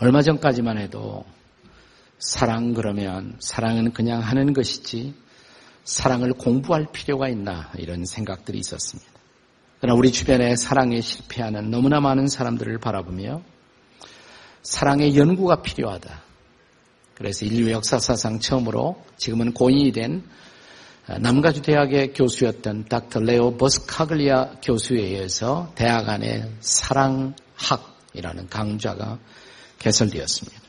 얼마 0.00 0.22
전까지만 0.22 0.78
해도 0.78 1.26
사랑 2.18 2.72
그러면 2.72 3.36
사랑은 3.38 3.92
그냥 3.92 4.20
하는 4.20 4.54
것이지 4.54 5.14
사랑을 5.84 6.32
공부할 6.32 6.86
필요가 6.90 7.28
있나 7.28 7.70
이런 7.76 8.06
생각들이 8.06 8.58
있었습니다. 8.58 9.10
그러나 9.78 9.98
우리 9.98 10.10
주변에 10.10 10.56
사랑에 10.56 11.02
실패하는 11.02 11.70
너무나 11.70 12.00
많은 12.00 12.28
사람들을 12.28 12.78
바라보며 12.78 13.42
사랑의 14.62 15.16
연구가 15.16 15.60
필요하다. 15.62 16.22
그래서 17.14 17.44
인류 17.44 17.70
역사사상 17.70 18.40
처음으로 18.40 19.04
지금은 19.18 19.52
고인이 19.52 19.92
된 19.92 20.24
남가주 21.18 21.60
대학의 21.60 22.14
교수였던 22.14 22.86
닥터 22.86 23.20
레오 23.20 23.58
버스카글리아 23.58 24.60
교수에 24.62 25.00
의해서 25.00 25.72
대학 25.74 26.08
안에 26.08 26.50
사랑학이라는 26.60 28.48
강좌가 28.48 29.18
개설되었습니다. 29.80 30.60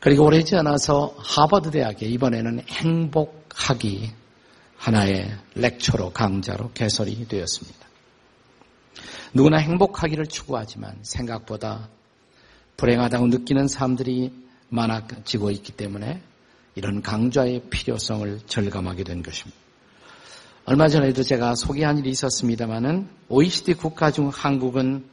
그리고 0.00 0.26
오래지 0.26 0.56
않아서 0.56 1.14
하버드 1.16 1.70
대학에 1.70 2.06
이번에는 2.06 2.64
행복학이 2.68 4.10
하나의 4.76 5.30
렉처로 5.54 6.12
강좌로 6.12 6.72
개설이 6.72 7.26
되었습니다. 7.28 7.78
누구나 9.32 9.58
행복하기를 9.58 10.26
추구하지만 10.26 10.98
생각보다 11.02 11.88
불행하다고 12.76 13.28
느끼는 13.28 13.68
사람들이 13.68 14.32
많아지고 14.68 15.50
있기 15.52 15.72
때문에 15.72 16.20
이런 16.74 17.00
강좌의 17.00 17.62
필요성을 17.70 18.40
절감하게 18.46 19.04
된 19.04 19.22
것입니다. 19.22 19.56
얼마 20.64 20.88
전에도 20.88 21.22
제가 21.22 21.54
소개한 21.54 21.98
일이 21.98 22.10
있었습니다마는 22.10 23.08
OECD 23.28 23.74
국가 23.74 24.10
중 24.10 24.28
한국은 24.28 25.11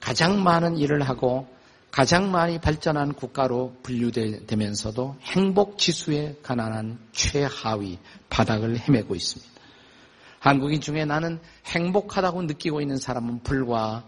가장 0.00 0.42
많은 0.42 0.78
일을 0.78 1.02
하고 1.02 1.46
가장 1.90 2.30
많이 2.30 2.58
발전한 2.60 3.12
국가로 3.12 3.76
분류되면서도 3.82 5.16
행복 5.22 5.78
지수에 5.78 6.38
가난한 6.42 6.98
최하위 7.12 7.98
바닥을 8.28 8.78
헤매고 8.78 9.14
있습니다. 9.14 9.50
한국인 10.38 10.80
중에 10.80 11.04
나는 11.04 11.40
행복하다고 11.66 12.42
느끼고 12.42 12.80
있는 12.80 12.96
사람은 12.96 13.42
불과 13.42 14.04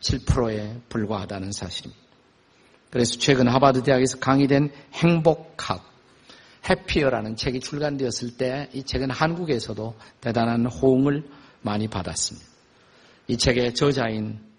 7%에 0.00 0.70
어, 0.70 0.80
불과하다는 0.88 1.52
사실입니다. 1.52 2.02
그래서 2.90 3.18
최근 3.18 3.48
하버드 3.48 3.82
대학에서 3.82 4.18
강의된 4.20 4.70
행복학, 4.92 5.84
해피어라는 6.68 7.36
책이 7.36 7.60
출간되었을 7.60 8.36
때 8.36 8.68
이 8.72 8.84
책은 8.84 9.10
한국에서도 9.10 9.96
대단한 10.20 10.66
호응을 10.66 11.28
많이 11.60 11.88
받았습니다. 11.88 12.46
이 13.26 13.36
책의 13.36 13.74
저자인 13.74 14.53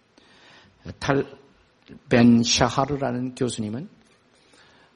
탈벤 0.99 2.43
샤하르라는 2.43 3.35
교수님은 3.35 3.89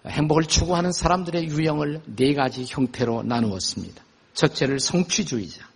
행복을 0.07 0.43
추구하는 0.43 0.91
사람들의 0.91 1.49
유형을 1.49 2.01
네 2.15 2.33
가지 2.33 2.65
형태로 2.67 3.23
나누었습니다. 3.23 4.03
첫째를 4.33 4.79
성취주의자, 4.79 5.67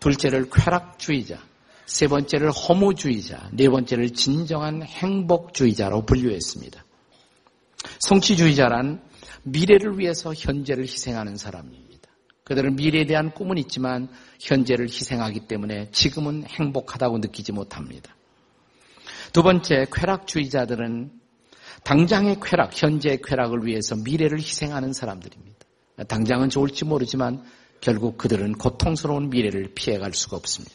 둘째를 0.00 0.50
쾌락주의자, 0.50 1.38
세 1.86 2.06
번째를 2.06 2.50
허무주의자, 2.50 3.48
네 3.52 3.68
번째를 3.68 4.10
진정한 4.10 4.82
행복주의자로 4.82 6.04
분류했습니다. 6.04 6.84
성취주의자란 8.00 9.00
미래를 9.44 9.98
위해서 9.98 10.34
현재를 10.34 10.84
희생하는 10.84 11.36
사람입니다. 11.36 12.10
그들은 12.44 12.76
미래에 12.76 13.06
대한 13.06 13.30
꿈은 13.32 13.56
있지만 13.58 14.08
현재를 14.40 14.86
희생하기 14.86 15.40
때문에 15.48 15.90
지금은 15.90 16.44
행복하다고 16.44 17.18
느끼지 17.18 17.52
못합니다. 17.52 18.14
두 19.32 19.42
번째, 19.42 19.86
쾌락주의자들은 19.92 21.10
당장의 21.84 22.40
쾌락, 22.40 22.80
현재의 22.80 23.20
쾌락을 23.22 23.66
위해서 23.66 23.96
미래를 23.96 24.38
희생하는 24.38 24.92
사람들입니다. 24.92 25.58
당장은 26.08 26.48
좋을지 26.48 26.84
모르지만 26.84 27.42
결국 27.80 28.18
그들은 28.18 28.52
고통스러운 28.54 29.30
미래를 29.30 29.72
피해갈 29.74 30.12
수가 30.12 30.36
없습니다. 30.36 30.74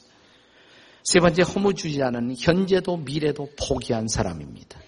세 1.04 1.20
번째, 1.20 1.42
허무주의자는 1.42 2.36
현재도 2.38 2.98
미래도 2.98 3.50
포기한 3.60 4.08
사람입니다. 4.08 4.80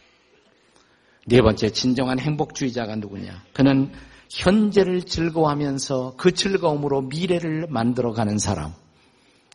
네 1.27 1.41
번째, 1.41 1.71
진정한 1.71 2.19
행복주의자가 2.19 2.95
누구냐? 2.95 3.43
그는 3.53 3.91
현재를 4.29 5.03
즐거워하면서 5.03 6.15
그 6.17 6.33
즐거움으로 6.33 7.01
미래를 7.01 7.67
만들어가는 7.69 8.37
사람. 8.37 8.73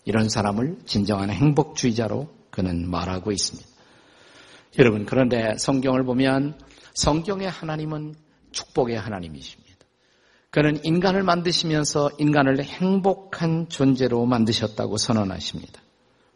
이런 0.05 0.29
사람을 0.29 0.81
진정한 0.85 1.31
행복주의자로 1.31 2.29
그는 2.51 2.91
말하고 2.91 3.33
있습니다. 3.33 3.70
여러분, 4.79 5.05
그런데 5.05 5.57
성경을 5.59 6.05
보면 6.05 6.59
성경의 6.95 7.49
하나님은 7.51 8.15
축복의 8.53 8.99
하나님이십니다. 8.99 9.71
그는 10.51 10.85
인간을 10.85 11.23
만드시면서 11.23 12.11
인간을 12.19 12.63
행복한 12.63 13.69
존재로 13.69 14.27
만드셨다고 14.27 14.97
선언하십니다. 14.97 15.81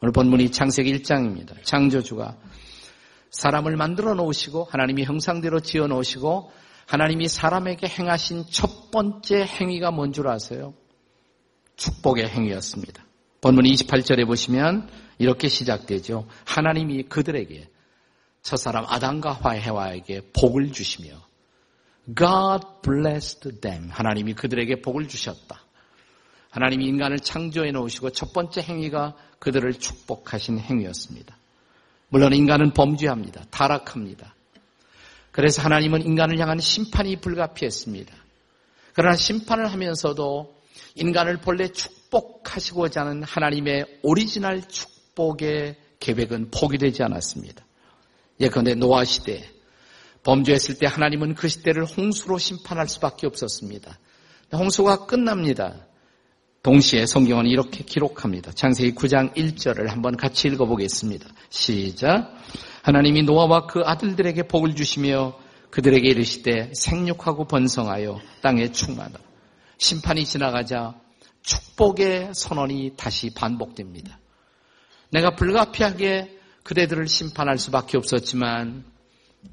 오늘 0.00 0.12
본문이 0.12 0.50
창세기 0.50 0.92
1장입니다. 0.98 1.54
창조주가 1.62 2.36
사람을 3.30 3.76
만들어 3.76 4.14
놓으시고 4.14 4.64
하나님이 4.70 5.04
형상대로 5.04 5.60
지어 5.60 5.86
놓으시고 5.88 6.52
하나님이 6.86 7.28
사람에게 7.28 7.88
행하신 7.88 8.44
첫 8.50 8.90
번째 8.90 9.44
행위가 9.44 9.90
뭔 9.90 10.12
줄 10.12 10.28
아세요? 10.28 10.74
축복의 11.76 12.28
행위였습니다. 12.28 13.04
본문 13.40 13.64
28절에 13.64 14.26
보시면 14.26 14.88
이렇게 15.18 15.48
시작되죠. 15.48 16.28
하나님이 16.44 17.04
그들에게 17.04 17.68
첫 18.44 18.58
사람 18.58 18.84
아담과 18.86 19.32
화해와에게 19.32 20.30
복을 20.34 20.70
주시며 20.70 21.12
God 22.06 22.66
blessed 22.82 23.60
them. 23.62 23.88
하나님이 23.90 24.34
그들에게 24.34 24.82
복을 24.82 25.08
주셨다. 25.08 25.62
하나님이 26.50 26.84
인간을 26.84 27.20
창조해 27.20 27.72
놓으시고 27.72 28.10
첫 28.10 28.34
번째 28.34 28.60
행위가 28.60 29.16
그들을 29.38 29.72
축복하신 29.72 30.58
행위였습니다. 30.58 31.36
물론 32.10 32.34
인간은 32.34 32.74
범죄합니다. 32.74 33.44
타락합니다. 33.50 34.34
그래서 35.32 35.62
하나님은 35.62 36.02
인간을 36.02 36.38
향한 36.38 36.60
심판이 36.60 37.16
불가피했습니다. 37.16 38.14
그러나 38.92 39.16
심판을 39.16 39.72
하면서도 39.72 40.54
인간을 40.96 41.38
본래 41.38 41.68
축복하시고자 41.68 43.00
하는 43.00 43.22
하나님의 43.22 44.00
오리지널 44.02 44.68
축복의 44.68 45.76
계획은 45.98 46.50
포기되지 46.50 47.02
않았습니다. 47.02 47.64
예컨대 48.40 48.74
노아 48.74 49.04
시대 49.04 49.48
범죄했을 50.22 50.78
때 50.78 50.86
하나님은 50.86 51.34
그 51.34 51.48
시대를 51.48 51.84
홍수로 51.84 52.38
심판할 52.38 52.88
수밖에 52.88 53.26
없었습니다. 53.26 53.98
홍수가 54.52 55.06
끝납니다. 55.06 55.86
동시에 56.62 57.04
성경은 57.04 57.46
이렇게 57.46 57.84
기록합니다. 57.84 58.52
창세기 58.52 58.94
9장 58.94 59.34
1절을 59.34 59.88
한번 59.88 60.16
같이 60.16 60.48
읽어보겠습니다. 60.48 61.26
시작. 61.50 62.34
하나님이 62.82 63.22
노아와 63.24 63.66
그 63.66 63.82
아들들에게 63.84 64.44
복을 64.44 64.74
주시며 64.74 65.38
그들에게 65.70 66.08
이르시되 66.08 66.72
생육하고 66.74 67.46
번성하여 67.46 68.20
땅에 68.40 68.72
충만하라. 68.72 69.18
심판이 69.76 70.24
지나가자 70.24 70.94
축복의 71.42 72.30
선언이 72.32 72.94
다시 72.96 73.34
반복됩니다. 73.34 74.18
내가 75.10 75.34
불가피하게 75.34 76.38
그대들을 76.64 77.06
심판할 77.06 77.58
수밖에 77.58 77.96
없었지만 77.96 78.84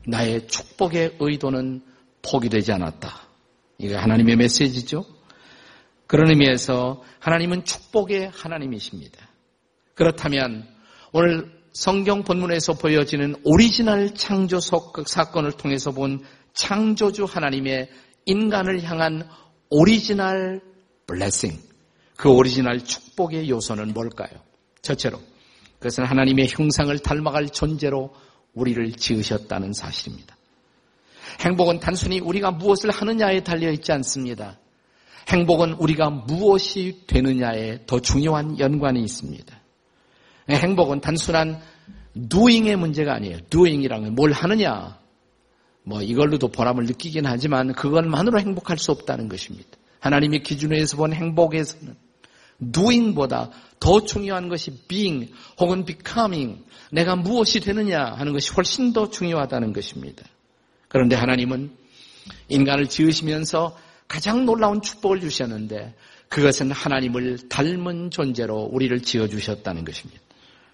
나의 0.08 0.48
축복의 0.48 1.18
의도는 1.20 1.84
포기되지 2.22 2.72
않았다. 2.72 3.28
이게 3.78 3.96
하나님의 3.96 4.38
메시지죠. 4.38 5.06
그런 6.08 6.30
의미에서 6.30 7.04
하나님은 7.19 7.66
축복의 7.66 8.31
하나님이십니다. 8.34 9.28
그렇다면 9.94 10.68
오늘 11.12 11.52
성경 11.74 12.24
본문에서 12.24 12.74
보여지는 12.74 13.36
오리지널 13.44 14.14
창조 14.14 14.60
사건을 14.60 15.54
통해서 15.54 15.92
본 15.92 16.24
창조주 16.54 17.25
하나님의 17.25 17.90
인간을 18.25 18.84
향한 18.84 19.28
original 19.69 20.62
blessing, 21.07 21.57
그 22.16 22.30
오리지널 22.30 22.84
축복의 22.84 23.50
요소는 23.50 23.94
뭘까요? 23.94 24.30
첫째로 24.81 25.22
그것은 25.81 26.06
하나님의 26.06 26.48
형상을 26.48 26.95
닮아갈 27.00 27.50
존재로 27.50 28.13
우리를 28.54 28.92
지으셨다는 28.92 29.74
사실입니다. 29.74 30.38
행복은 31.39 31.80
단순히 31.80 32.19
우리가 32.19 32.51
무엇을 32.51 32.92
하느냐에 32.92 33.44
달려 33.44 33.72
있지 33.72 33.92
않습니다. 33.92 34.60
행복은 35.28 35.74
우리가 35.74 36.12
무엇이 36.12 37.01
되느냐에 37.07 37.80
더 37.88 38.00
중요한 38.00 38.60
연관이 38.60 39.01
있습니다. 39.01 39.60
행복은 40.51 41.01
단순한 41.01 41.60
doing의 42.30 42.75
문제가 42.75 43.16
아니에요. 43.16 43.39
doing이라는 43.50 44.13
뭘 44.13 44.33
하느냐. 44.33 45.00
뭐 45.83 46.04
이걸로도 46.04 46.50
보람을 46.50 46.86
느끼긴 46.86 47.25
하지만 47.25 47.74
그것만으로 47.74 48.39
행복할 48.39 48.78
수 48.78 48.92
없다는 48.92 49.30
것입니다. 49.30 49.69
하나님의 50.00 50.44
기준에서 50.44 50.98
본 50.98 51.13
행복에서는 51.13 52.11
doing보다 52.72 53.50
더 53.80 54.04
중요한 54.04 54.50
것이 54.50 54.72
being 54.88 55.34
혹은 55.60 55.86
becoming 55.86 56.63
내가 56.92 57.16
무엇이 57.16 57.60
되느냐 57.60 58.04
하는 58.04 58.34
것이 58.34 58.52
훨씬 58.52 58.94
더 58.94 59.10
중요하다는 59.10 59.74
것입니다. 59.74 60.24
그런데 60.88 61.16
하나님은 61.16 61.72
인간을 62.50 62.88
지으시면서 62.88 63.78
가장 64.08 64.46
놀라운 64.46 64.81
축복을 64.81 65.22
주셨는데 65.22 65.96
그것은 66.28 66.72
하나님을 66.72 67.50
닮은 67.50 68.12
존재로 68.12 68.69
우리를 68.72 69.02
지어 69.02 69.28
주셨다는 69.28 69.86
것입니다. 69.86 70.22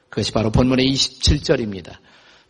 그것이 0.10 0.32
바로 0.32 0.52
본문의 0.52 0.88
27절입니다. 0.88 1.98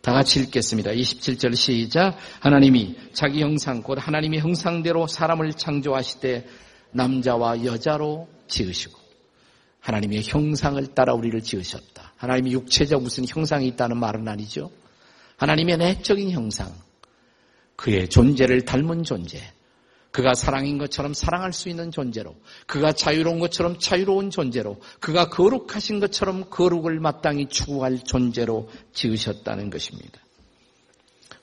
다 0.00 0.12
같이 0.12 0.40
읽겠습니다. 0.40 0.92
27절 0.92 1.56
시작. 1.56 2.16
하나님이 2.40 2.96
자기 3.12 3.42
형상, 3.42 3.82
곧 3.82 3.98
하나님의 4.00 4.40
형상대로 4.40 5.06
사람을 5.06 5.52
창조하실 5.54 6.20
때 6.20 6.46
남자와 6.92 7.64
여자로 7.64 8.28
지으시고 8.46 9.07
하나님의 9.80 10.22
형상을 10.24 10.84
따라 10.94 11.14
우리를 11.14 11.40
지으셨다. 11.40 12.12
하나님이 12.16 12.52
육체적 12.52 13.02
무슨 13.02 13.24
형상이 13.26 13.66
있다는 13.68 13.98
말은 13.98 14.26
아니죠. 14.28 14.70
하나님의 15.36 15.78
내적인 15.78 16.30
형상, 16.30 16.72
그의 17.76 18.08
존재를 18.08 18.64
닮은 18.64 19.04
존재, 19.04 19.40
그가 20.10 20.34
사랑인 20.34 20.78
것처럼 20.78 21.14
사랑할 21.14 21.52
수 21.52 21.68
있는 21.68 21.92
존재로, 21.92 22.34
그가 22.66 22.92
자유로운 22.92 23.38
것처럼 23.38 23.78
자유로운 23.78 24.30
존재로, 24.30 24.80
그가 25.00 25.28
거룩하신 25.28 26.00
것처럼 26.00 26.50
거룩을 26.50 26.98
마땅히 26.98 27.48
추구할 27.48 27.98
존재로 27.98 28.68
지으셨다는 28.92 29.70
것입니다. 29.70 30.20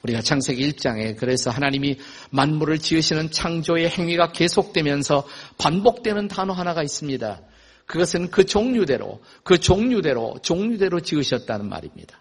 우리가 0.04 0.22
창세기 0.22 0.72
1장에 0.72 1.18
그래서 1.18 1.50
하나님이 1.50 1.98
만물을 2.30 2.80
지으시는 2.80 3.32
창조의 3.32 3.90
행위가 3.90 4.34
계속되면서 4.34 5.26
반복되는 5.58 6.28
단어 6.28 6.54
하나가 6.54 6.84
있습니다. 6.84 7.42
그것은 7.86 8.32
그 8.32 8.46
종류대로, 8.46 9.22
그 9.44 9.60
종류대로, 9.60 10.40
종류대로 10.42 11.02
지으셨다는 11.02 11.70
말입니다. 11.70 12.20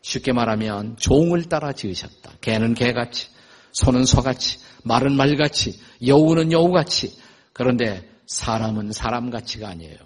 쉽게 0.00 0.32
말하면 0.32 0.96
종을 0.96 1.44
따라 1.44 1.72
지으셨다. 1.72 2.32
개는 2.40 2.74
개같이, 2.74 3.28
소는 3.72 4.04
소같이, 4.04 4.58
말은 4.84 5.12
말같이, 5.12 5.78
여우는 6.04 6.52
여우같이. 6.52 7.16
그런데 7.52 8.08
사람은 8.26 8.92
사람같이가 8.92 9.68
아니에요. 9.68 9.96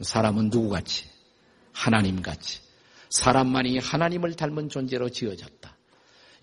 사람은 0.00 0.50
누구같이? 0.50 1.06
하나님같이. 1.72 2.60
사람만이 3.10 3.78
하나님을 3.78 4.34
닮은 4.34 4.68
존재로 4.68 5.08
지어졌다. 5.10 5.76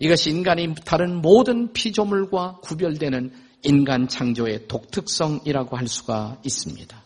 이것이 0.00 0.30
인간이 0.30 0.74
다른 0.84 1.16
모든 1.16 1.72
피조물과 1.72 2.58
구별되는 2.62 3.32
인간 3.62 4.06
창조의 4.06 4.68
독특성이라고 4.68 5.76
할 5.76 5.88
수가 5.88 6.40
있습니다. 6.44 7.04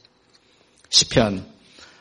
10편 0.93 1.45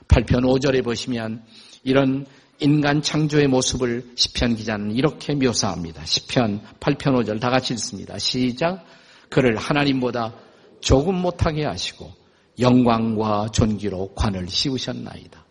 8편 0.07 0.41
5절에 0.41 0.83
보시면 0.83 1.43
이런 1.83 2.25
인간 2.59 3.01
창조의 3.01 3.47
모습을 3.47 4.11
시편 4.15 4.55
기자는 4.55 4.91
이렇게 4.91 5.33
묘사합니다. 5.33 6.05
시편 6.05 6.61
8편 6.79 7.23
5절 7.23 7.39
다 7.39 7.49
같이 7.49 7.73
읽습니다. 7.73 8.19
시작. 8.19 8.85
그를 9.29 9.55
하나님보다 9.57 10.35
조금 10.81 11.15
못하게 11.15 11.65
하시고 11.65 12.11
영광과 12.59 13.47
존귀로 13.51 14.13
관을 14.13 14.47
씌우셨나이다. 14.47 15.45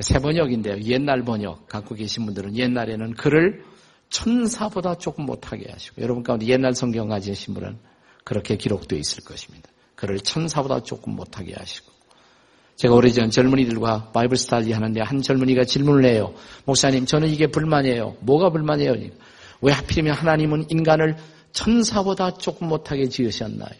새 0.00 0.18
번역인데요. 0.18 0.80
옛날 0.82 1.22
번역 1.22 1.68
갖고 1.68 1.94
계신 1.94 2.26
분들은 2.26 2.56
옛날에는 2.56 3.14
그를 3.14 3.64
천사보다 4.10 4.96
조금 4.96 5.24
못하게 5.24 5.70
하시고 5.70 6.02
여러분 6.02 6.22
가운데 6.22 6.46
옛날 6.46 6.74
성경 6.74 7.08
가지신 7.08 7.54
분은 7.54 7.78
그렇게 8.24 8.56
기록되어 8.56 8.98
있을 8.98 9.24
것입니다. 9.24 9.70
그를 9.94 10.18
천사보다 10.18 10.82
조금 10.82 11.14
못하게 11.14 11.54
하시고 11.54 11.93
제가 12.76 12.94
오래전 12.94 13.30
젊은이들과 13.30 14.10
바이블 14.12 14.36
스타디 14.36 14.72
하는데 14.72 15.00
한 15.00 15.22
젊은이가 15.22 15.64
질문을 15.64 16.04
해요. 16.04 16.34
목사님, 16.64 17.06
저는 17.06 17.28
이게 17.28 17.46
불만이에요. 17.46 18.16
뭐가 18.20 18.50
불만이에요? 18.50 18.94
왜 19.60 19.72
하필이면 19.72 20.14
하나님은 20.14 20.66
인간을 20.70 21.16
천사보다 21.52 22.34
조금 22.34 22.68
못하게 22.68 23.08
지으셨나요? 23.08 23.70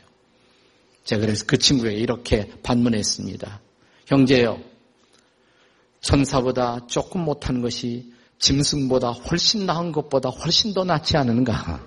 제가 1.05 1.21
그래서 1.21 1.45
그 1.47 1.59
친구에게 1.59 1.99
이렇게 1.99 2.51
반문했습니다. 2.63 3.61
형제요, 4.07 4.61
천사보다 6.01 6.87
조금 6.87 7.23
못한 7.23 7.61
것이 7.61 8.13
짐승보다 8.39 9.11
훨씬 9.11 9.67
나은 9.67 9.91
것보다 9.91 10.29
훨씬 10.29 10.73
더 10.73 10.85
낫지 10.85 11.17
않은가? 11.17 11.85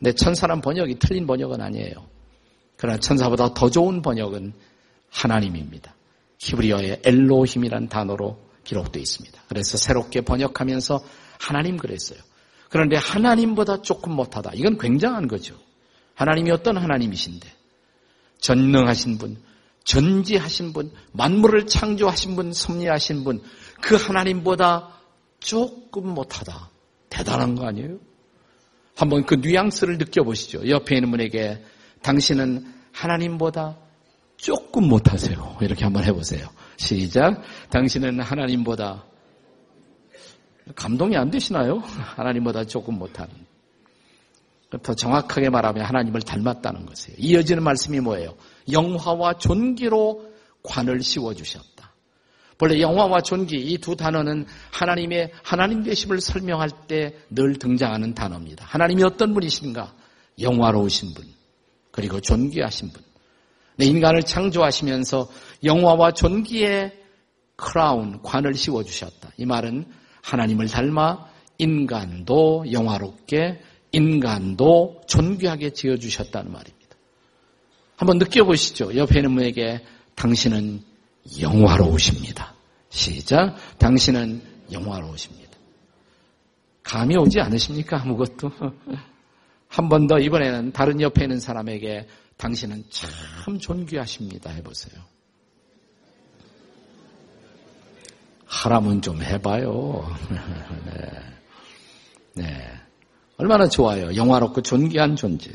내 0.00 0.12
천사란 0.12 0.60
번역이 0.60 0.98
틀린 0.98 1.26
번역은 1.26 1.60
아니에요. 1.60 2.06
그러나 2.76 2.98
천사보다 2.98 3.54
더 3.54 3.68
좋은 3.68 4.02
번역은 4.02 4.52
하나님입니다. 5.10 5.94
히브리어의 6.38 7.02
엘로힘이란 7.04 7.88
단어로 7.88 8.38
기록되어 8.64 9.00
있습니다. 9.00 9.42
그래서 9.48 9.76
새롭게 9.78 10.20
번역하면서 10.20 11.00
하나님 11.40 11.76
그랬어요. 11.76 12.18
그런데 12.68 12.96
하나님보다 12.96 13.82
조금 13.82 14.12
못하다. 14.12 14.52
이건 14.54 14.78
굉장한 14.78 15.26
거죠. 15.28 15.56
하나님이 16.14 16.50
어떤 16.50 16.76
하나님이신데 16.76 17.48
전능하신 18.40 19.18
분, 19.18 19.36
전지하신 19.84 20.72
분, 20.72 20.92
만물을 21.12 21.66
창조하신 21.66 22.36
분, 22.36 22.52
섭리하신 22.52 23.24
분, 23.24 23.42
그 23.80 23.96
하나님보다 23.96 24.94
조금 25.40 26.12
못하다. 26.12 26.70
대단한 27.08 27.54
거 27.54 27.66
아니에요? 27.66 27.98
한번 28.94 29.24
그 29.24 29.36
뉘앙스를 29.36 29.96
느껴보시죠. 29.98 30.68
옆에 30.68 30.96
있는 30.96 31.10
분에게 31.10 31.64
당신은 32.02 32.66
하나님보다 32.92 33.78
조금 34.38 34.88
못하세요. 34.88 35.58
이렇게 35.60 35.84
한번 35.84 36.04
해보세요. 36.04 36.48
시작. 36.78 37.42
당신은 37.70 38.20
하나님보다 38.20 39.04
감동이 40.74 41.16
안 41.16 41.30
되시나요? 41.30 41.78
하나님보다 41.78 42.64
조금 42.64 42.98
못하는. 42.98 43.34
더 44.82 44.94
정확하게 44.94 45.50
말하면 45.50 45.84
하나님을 45.84 46.22
닮았다는 46.22 46.86
것이에요. 46.86 47.16
이어지는 47.18 47.62
말씀이 47.62 48.00
뭐예요? 48.00 48.34
영화와 48.70 49.34
존귀로 49.38 50.30
관을 50.62 51.02
씌워주셨다. 51.02 51.92
원래 52.60 52.80
영화와 52.80 53.20
존귀 53.22 53.56
이 53.56 53.78
두 53.78 53.96
단어는 53.96 54.46
하나님의 54.72 55.32
하나님 55.42 55.82
되심을 55.84 56.20
설명할 56.20 56.70
때 56.88 57.14
늘 57.30 57.56
등장하는 57.58 58.14
단어입니다. 58.14 58.64
하나님이 58.66 59.04
어떤 59.04 59.32
분이신가? 59.32 59.94
영화로우신 60.40 61.14
분, 61.14 61.24
그리고 61.90 62.20
존귀하신 62.20 62.90
분. 62.92 63.02
인간을 63.84 64.22
창조하시면서 64.22 65.28
영화와 65.64 66.12
존귀의 66.12 66.92
크라운, 67.56 68.22
관을 68.22 68.54
씌워주셨다. 68.54 69.30
이 69.36 69.46
말은 69.46 69.86
하나님을 70.22 70.68
닮아 70.68 71.26
인간도 71.58 72.70
영화롭게, 72.70 73.60
인간도 73.92 75.00
존귀하게 75.06 75.70
지어주셨다는 75.70 76.52
말입니다. 76.52 76.96
한번 77.96 78.18
느껴보시죠. 78.18 78.96
옆에 78.96 79.18
있는 79.18 79.34
분에게 79.34 79.84
당신은 80.14 80.82
영화로우십니다. 81.40 82.54
시작. 82.90 83.56
당신은 83.78 84.40
영화로우십니다. 84.72 85.48
감이 86.84 87.16
오지 87.16 87.40
않으십니까? 87.40 88.00
아무것도. 88.02 88.50
한 89.68 89.88
번 89.88 90.06
더 90.06 90.18
이번에는 90.18 90.72
다른 90.72 91.00
옆에 91.00 91.24
있는 91.24 91.40
사람에게 91.40 92.06
당신은 92.38 92.84
참 92.88 93.58
존귀하십니다. 93.58 94.50
해보세요. 94.50 95.02
하라면 98.46 99.02
좀 99.02 99.22
해봐요. 99.22 100.16
네. 100.86 101.22
네. 102.34 102.72
얼마나 103.36 103.68
좋아요. 103.68 104.14
영화롭고 104.14 104.62
존귀한 104.62 105.16
존재. 105.16 105.50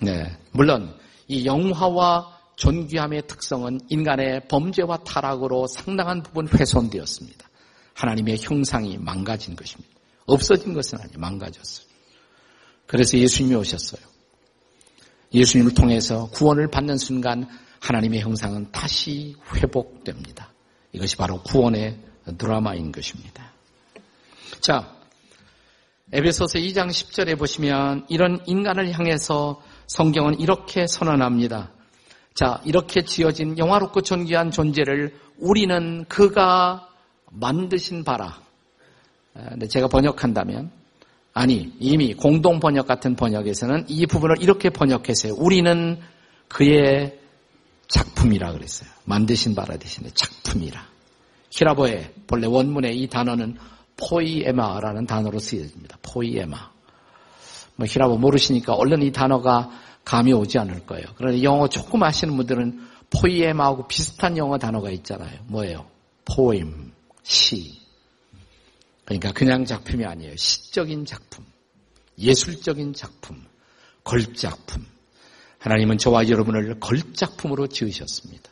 네. 0.00 0.36
물론, 0.52 0.98
이 1.28 1.46
영화와 1.46 2.38
존귀함의 2.56 3.26
특성은 3.26 3.80
인간의 3.88 4.48
범죄와 4.48 4.98
타락으로 4.98 5.66
상당한 5.66 6.22
부분 6.22 6.46
훼손되었습니다. 6.48 7.48
하나님의 7.94 8.38
형상이 8.40 8.98
망가진 8.98 9.56
것입니다. 9.56 9.90
없어진 10.26 10.74
것은 10.74 10.98
아니에요. 10.98 11.18
망가졌어요. 11.18 11.86
그래서 12.86 13.16
예수님이 13.16 13.54
오셨어요. 13.56 14.09
예수님을 15.32 15.74
통해서 15.74 16.28
구원을 16.30 16.68
받는 16.68 16.98
순간 16.98 17.46
하나님의 17.80 18.20
형상은 18.20 18.70
다시 18.72 19.36
회복됩니다. 19.54 20.48
이것이 20.92 21.16
바로 21.16 21.42
구원의 21.42 21.98
드라마인 22.36 22.92
것입니다. 22.92 23.52
자, 24.60 24.94
에베소서 26.12 26.58
2장 26.58 26.88
10절에 26.88 27.38
보시면 27.38 28.06
이런 28.08 28.42
인간을 28.46 28.92
향해서 28.92 29.62
성경은 29.86 30.40
이렇게 30.40 30.86
선언합니다. 30.86 31.70
자, 32.34 32.60
이렇게 32.64 33.04
지어진 33.04 33.56
영화롭고 33.56 34.02
존귀한 34.02 34.50
존재를 34.50 35.14
우리는 35.38 36.04
그가 36.06 36.88
만드신 37.30 38.04
바라. 38.04 38.40
제가 39.68 39.88
번역한다면 39.88 40.70
아니, 41.32 41.72
이미 41.78 42.14
공동 42.14 42.60
번역 42.60 42.86
같은 42.86 43.14
번역에서는 43.14 43.84
이 43.88 44.06
부분을 44.06 44.36
이렇게 44.40 44.70
번역했어요. 44.70 45.34
우리는 45.34 46.00
그의 46.48 47.18
작품이라 47.88 48.52
그랬어요. 48.52 48.90
만드신 49.04 49.54
바라 49.54 49.76
대신에 49.76 50.10
작품이라. 50.14 50.84
헬라어의 51.50 52.14
본래 52.26 52.46
원문의 52.46 53.00
이 53.00 53.08
단어는 53.08 53.56
포이에마라는 53.96 55.06
단어로 55.06 55.38
쓰여집니다. 55.38 55.98
포이에마. 56.02 56.70
뭐 57.76 57.86
헬라어 57.86 58.18
모르시니까 58.18 58.74
얼른 58.74 59.02
이 59.02 59.12
단어가 59.12 59.70
감이 60.04 60.32
오지 60.32 60.58
않을 60.58 60.86
거예요. 60.86 61.06
그런데 61.16 61.42
영어 61.42 61.68
조금 61.68 62.02
아시는 62.02 62.36
분들은 62.36 62.80
포이에마하고 63.10 63.88
비슷한 63.88 64.36
영어 64.36 64.58
단어가 64.58 64.90
있잖아요. 64.90 65.40
뭐예요? 65.46 65.86
poem, 66.24 66.92
시. 67.22 67.79
그러니까 69.10 69.32
그냥 69.32 69.64
작품이 69.64 70.04
아니에요. 70.04 70.36
시적인 70.36 71.04
작품, 71.04 71.44
예술적인 72.16 72.92
작품, 72.92 73.44
걸작품. 74.04 74.86
하나님은 75.58 75.98
저와 75.98 76.28
여러분을 76.28 76.78
걸작품으로 76.78 77.66
지으셨습니다. 77.66 78.48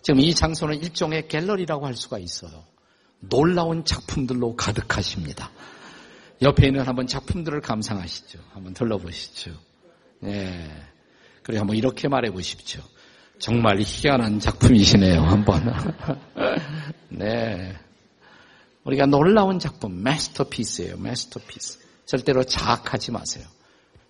지금 0.00 0.20
이 0.20 0.34
장소는 0.34 0.82
일종의 0.82 1.28
갤러리라고 1.28 1.84
할 1.84 1.94
수가 1.96 2.18
있어요. 2.18 2.64
놀라운 3.20 3.84
작품들로 3.84 4.56
가득하십니다. 4.56 5.50
옆에 6.40 6.68
있는 6.68 6.86
한번 6.86 7.06
작품들을 7.06 7.60
감상하시죠. 7.60 8.38
한번 8.54 8.72
들러보시죠. 8.72 9.52
네. 10.20 10.66
그리고 11.42 11.60
한번 11.60 11.76
이렇게 11.76 12.08
말해 12.08 12.30
보십시오. 12.30 12.80
정말 13.38 13.80
희한한 13.80 14.40
작품이시네요. 14.40 15.20
한번. 15.20 15.74
네. 17.10 17.83
우리가 18.84 19.06
놀라운 19.06 19.58
작품, 19.58 20.02
마스터피스예요. 20.02 20.96
마스터피스. 20.98 21.78
절대로 22.04 22.44
자학하지 22.44 23.12
마세요. 23.12 23.46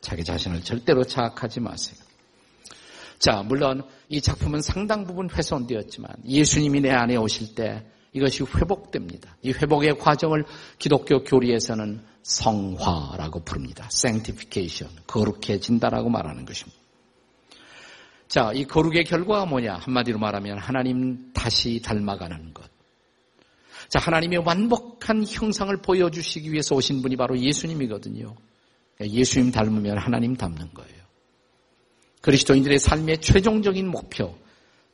자기 0.01 0.25
자신을 0.25 0.63
절대로 0.63 1.05
자학하지 1.05 1.61
마세요. 1.61 1.97
자, 3.19 3.43
물론 3.43 3.85
이 4.09 4.21
작품은 4.21 4.61
상당 4.61 5.05
부분 5.05 5.31
훼손되었지만 5.31 6.11
예수님이 6.27 6.81
내 6.81 6.91
안에 6.91 7.17
오실 7.17 7.55
때 7.55 7.87
이것이 8.13 8.43
회복됩니다. 8.43 9.37
이 9.43 9.53
회복의 9.53 9.99
과정을 9.99 10.45
기독교 10.79 11.23
교리에서는 11.23 12.05
성화라고 12.23 13.45
부릅니다. 13.45 13.89
sanctification, 13.93 14.95
거룩해진다라고 15.07 16.11
말하는 16.11 16.45
것입니다. 16.45 16.81
자, 18.29 18.51
이 18.55 18.65
거룩의 18.65 19.05
결과가 19.05 19.47
뭐냐? 19.47 19.77
한마디로 19.77 20.19
말하면 20.19 20.59
하나님 20.59 21.33
다시 21.33 21.81
닮아가는 21.83 22.53
것. 22.53 22.74
자, 23.95 24.01
하나님의 24.01 24.41
완벽한 24.41 25.25
형상을 25.25 25.77
보여주시기 25.77 26.51
위해서 26.51 26.75
오신 26.75 27.01
분이 27.01 27.15
바로 27.15 27.39
예수님이거든요. 27.39 28.35
예수님 29.01 29.53
닮으면 29.53 29.99
하나님 29.99 30.35
닮는 30.35 30.75
거예요. 30.75 31.05
그리스도인들의 32.21 32.81
삶의 32.81 33.21
최종적인 33.21 33.87
목표, 33.87 34.37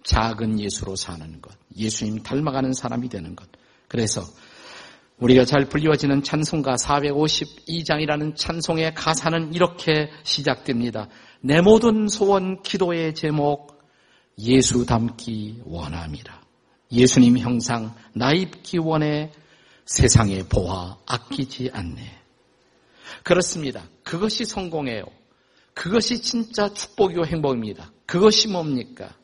작은 0.05 0.61
예수로 0.61 0.97
사는 0.97 1.41
것, 1.41 1.57
예수님 1.75 2.23
닮아가는 2.23 2.75
사람이 2.75 3.09
되는 3.09 3.35
것. 3.35 3.49
그래서 3.89 4.21
우리가 5.17 5.47
잘 5.47 5.65
불리워지는 5.65 6.23
찬송가 6.23 6.75
452장이라는 6.75 8.37
찬송의 8.37 8.95
가사는 8.95 9.55
이렇게 9.55 10.11
시작됩니다. 10.25 11.09
내 11.41 11.63
모든 11.63 12.07
소원 12.07 12.61
기도의 12.63 13.15
제목 13.15 13.83
예수 14.37 14.85
닮기 14.85 15.63
원함이라. 15.65 16.40
예수님 16.93 17.39
형상 17.39 17.95
나 18.13 18.33
입기 18.33 18.79
원해 18.79 19.31
세상의 19.87 20.45
보화 20.49 20.97
아끼지 21.07 21.71
않네. 21.73 22.19
그렇습니다. 23.23 23.85
그것이 24.05 24.45
성공이에요. 24.45 25.05
그것이 25.75 26.21
진짜 26.21 26.73
축복이고 26.73 27.27
행복입니다. 27.27 27.93
그것이 28.07 28.49
뭡니까? 28.49 29.15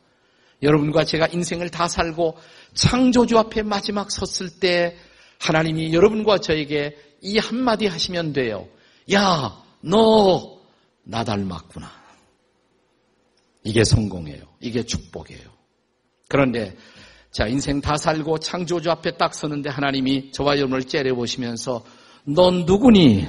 여러분과 0.62 1.04
제가 1.04 1.26
인생을 1.26 1.70
다 1.70 1.86
살고 1.88 2.38
창조주 2.74 3.38
앞에 3.38 3.62
마지막 3.62 4.10
섰을 4.10 4.58
때 4.58 4.96
하나님이 5.38 5.92
여러분과 5.92 6.38
저에게 6.38 6.96
이 7.20 7.38
한마디 7.38 7.86
하시면 7.86 8.32
돼요. 8.32 8.68
야, 9.12 9.62
너 9.80 10.56
나 11.08 11.22
닮았구나. 11.24 11.90
이게 13.62 13.84
성공이에요. 13.84 14.42
이게 14.60 14.82
축복이에요. 14.84 15.48
그런데 16.28 16.76
자, 17.30 17.46
인생 17.46 17.80
다 17.80 17.96
살고 17.96 18.38
창조주 18.38 18.90
앞에 18.90 19.16
딱 19.16 19.34
서는데 19.34 19.68
하나님이 19.70 20.32
저와 20.32 20.56
여러분을 20.56 20.84
째려보시면서 20.84 21.84
넌 22.24 22.64
누구니? 22.64 23.26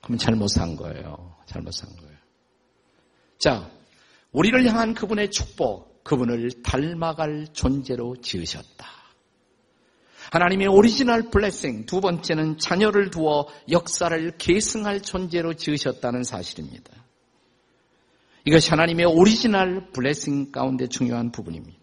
그러면 0.00 0.18
잘못 0.18 0.48
산 0.48 0.76
거예요. 0.76 1.36
잘못 1.46 1.72
산 1.72 1.88
거예요. 1.96 2.16
자, 3.38 3.70
우리를 4.32 4.66
향한 4.66 4.94
그분의 4.94 5.30
축복, 5.30 6.04
그분을 6.04 6.62
닮아갈 6.62 7.46
존재로 7.52 8.16
지으셨다. 8.20 8.86
하나님의 10.30 10.66
original 10.68 11.30
blessing, 11.30 11.86
두 11.86 12.00
번째는 12.00 12.58
자녀를 12.58 13.10
두어 13.10 13.48
역사를 13.70 14.36
계승할 14.36 15.00
존재로 15.00 15.54
지으셨다는 15.54 16.22
사실입니다. 16.22 16.92
이것이 18.44 18.70
하나님의 18.70 19.06
original 19.06 19.90
blessing 19.92 20.52
가운데 20.52 20.86
중요한 20.86 21.32
부분입니다. 21.32 21.78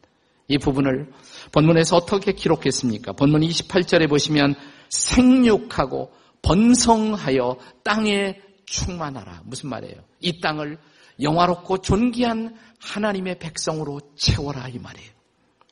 이 0.47 0.57
부분을 0.57 1.11
본문에서 1.51 1.95
어떻게 1.95 2.31
기록했습니까? 2.31 3.13
본문 3.13 3.41
28절에 3.41 4.07
보시면 4.07 4.55
생육하고 4.89 6.11
번성하여 6.41 7.57
땅에 7.83 8.39
충만하라. 8.65 9.41
무슨 9.45 9.69
말이에요? 9.69 9.95
이 10.19 10.39
땅을 10.39 10.77
영화롭고 11.21 11.79
존귀한 11.79 12.55
하나님의 12.79 13.39
백성으로 13.39 14.01
채워라 14.15 14.67
이 14.67 14.77
말이에요. 14.77 15.11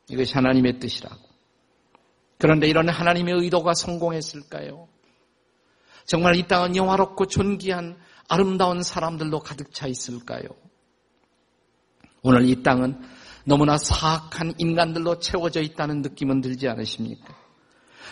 이것이 0.10 0.34
하나님의 0.34 0.80
뜻이라고. 0.80 1.22
그런데 2.40 2.68
이런 2.68 2.90
하나님의 2.90 3.36
의도가 3.36 3.74
성공했을까요? 3.74 4.88
정말 6.06 6.36
이 6.36 6.48
땅은 6.48 6.76
영화롭고 6.76 7.28
존귀한 7.28 7.98
아름다운 8.28 8.84
사람들로 8.84 9.40
가득 9.40 9.74
차 9.74 9.88
있을까요? 9.88 10.44
오늘 12.22 12.50
이 12.50 12.64
땅은 12.64 13.00
너무나 13.46 13.78
사악한 13.78 14.56
인간들로 14.58 15.20
채워져 15.20 15.62
있다는 15.62 16.02
느낌은 16.02 16.42
들지 16.42 16.68
않으십니까? 16.68 17.36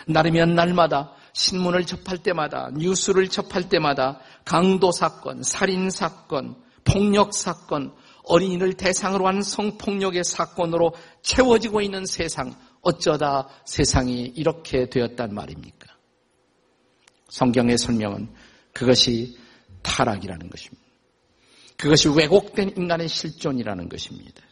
날이면 0.06 0.54
날마다 0.54 1.12
신문을 1.32 1.86
접할 1.86 2.18
때마다 2.18 2.70
뉴스를 2.76 3.28
접할 3.28 3.68
때마다 3.68 4.20
강도 4.44 4.92
사건, 4.92 5.42
살인 5.42 5.90
사건, 5.90 6.56
폭력 6.84 7.34
사건, 7.34 7.94
어린이를 8.24 8.74
대상으로 8.74 9.26
한 9.26 9.42
성폭력의 9.42 10.24
사건으로 10.24 10.94
채워지고 11.22 11.80
있는 11.80 12.06
세상, 12.06 12.54
어쩌다 12.82 13.48
세상이 13.64 14.32
이렇게 14.36 14.88
되었단 14.88 15.34
말입니까? 15.34 15.88
성경의 17.28 17.78
설명은 17.78 18.28
그것이 18.72 19.38
타락이라는 19.82 20.50
것입니다. 20.50 20.82
그것이 21.76 22.08
왜곡된 22.08 22.74
인간의 22.76 23.08
실존이라는 23.08 23.88
것입니다. 23.88 24.42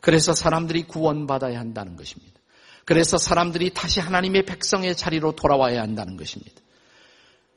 그래서 0.00 0.32
사람들이 0.32 0.84
구원받아야 0.84 1.58
한다는 1.58 1.96
것입니다. 1.96 2.40
그래서 2.84 3.18
사람들이 3.18 3.70
다시 3.74 4.00
하나님의 4.00 4.44
백성의 4.46 4.96
자리로 4.96 5.36
돌아와야 5.36 5.82
한다는 5.82 6.16
것입니다. 6.16 6.60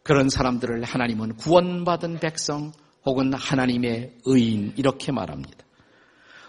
그런 0.03 0.29
사람들을 0.29 0.83
하나님은 0.83 1.37
구원받은 1.37 2.19
백성, 2.19 2.73
혹은 3.05 3.33
하나님의 3.33 4.17
의인 4.25 4.73
이렇게 4.77 5.11
말합니다. 5.11 5.57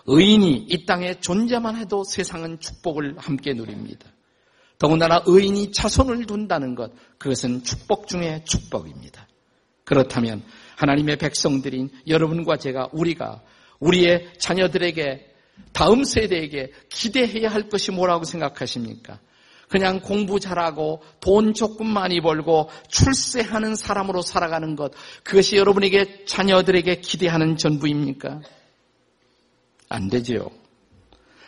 의인이 0.07 0.67
이 0.69 0.87
땅에 0.87 1.19
존재만 1.21 1.77
해도 1.77 2.05
세상은 2.05 2.61
축복을 2.61 3.17
함께 3.19 3.55
누립니다. 3.55 4.07
더군다나 4.79 5.23
의인이 5.27 5.73
자손을 5.73 6.27
둔다는 6.27 6.75
것, 6.75 6.93
그것은 7.19 7.63
축복 7.63 8.07
중의 8.07 8.45
축복입니다. 8.45 9.27
그렇다면 9.85 10.43
하나님의 10.77 11.17
백성들인 11.17 11.91
여러분과 12.07 12.57
제가 12.57 12.89
우리가 12.93 13.43
우리의 13.81 14.33
자녀들에게 14.39 15.34
다음 15.73 16.05
세대에게 16.05 16.73
기대해야 16.89 17.49
할 17.49 17.69
것이 17.69 17.91
뭐라고 17.91 18.25
생각하십니까? 18.25 19.19
그냥 19.69 20.01
공부 20.01 20.39
잘하고 20.39 21.03
돈 21.21 21.53
조금 21.53 21.89
많이 21.89 22.21
벌고 22.21 22.71
출세하는 22.89 23.75
사람으로 23.75 24.23
살아가는 24.23 24.77
것, 24.77 24.93
그것이 25.25 25.57
여러분에게 25.57 26.27
자녀들에게 26.27 27.01
기대하는 27.01 27.57
전부입니까? 27.57 28.41
안 29.89 30.09
되지요. 30.09 30.51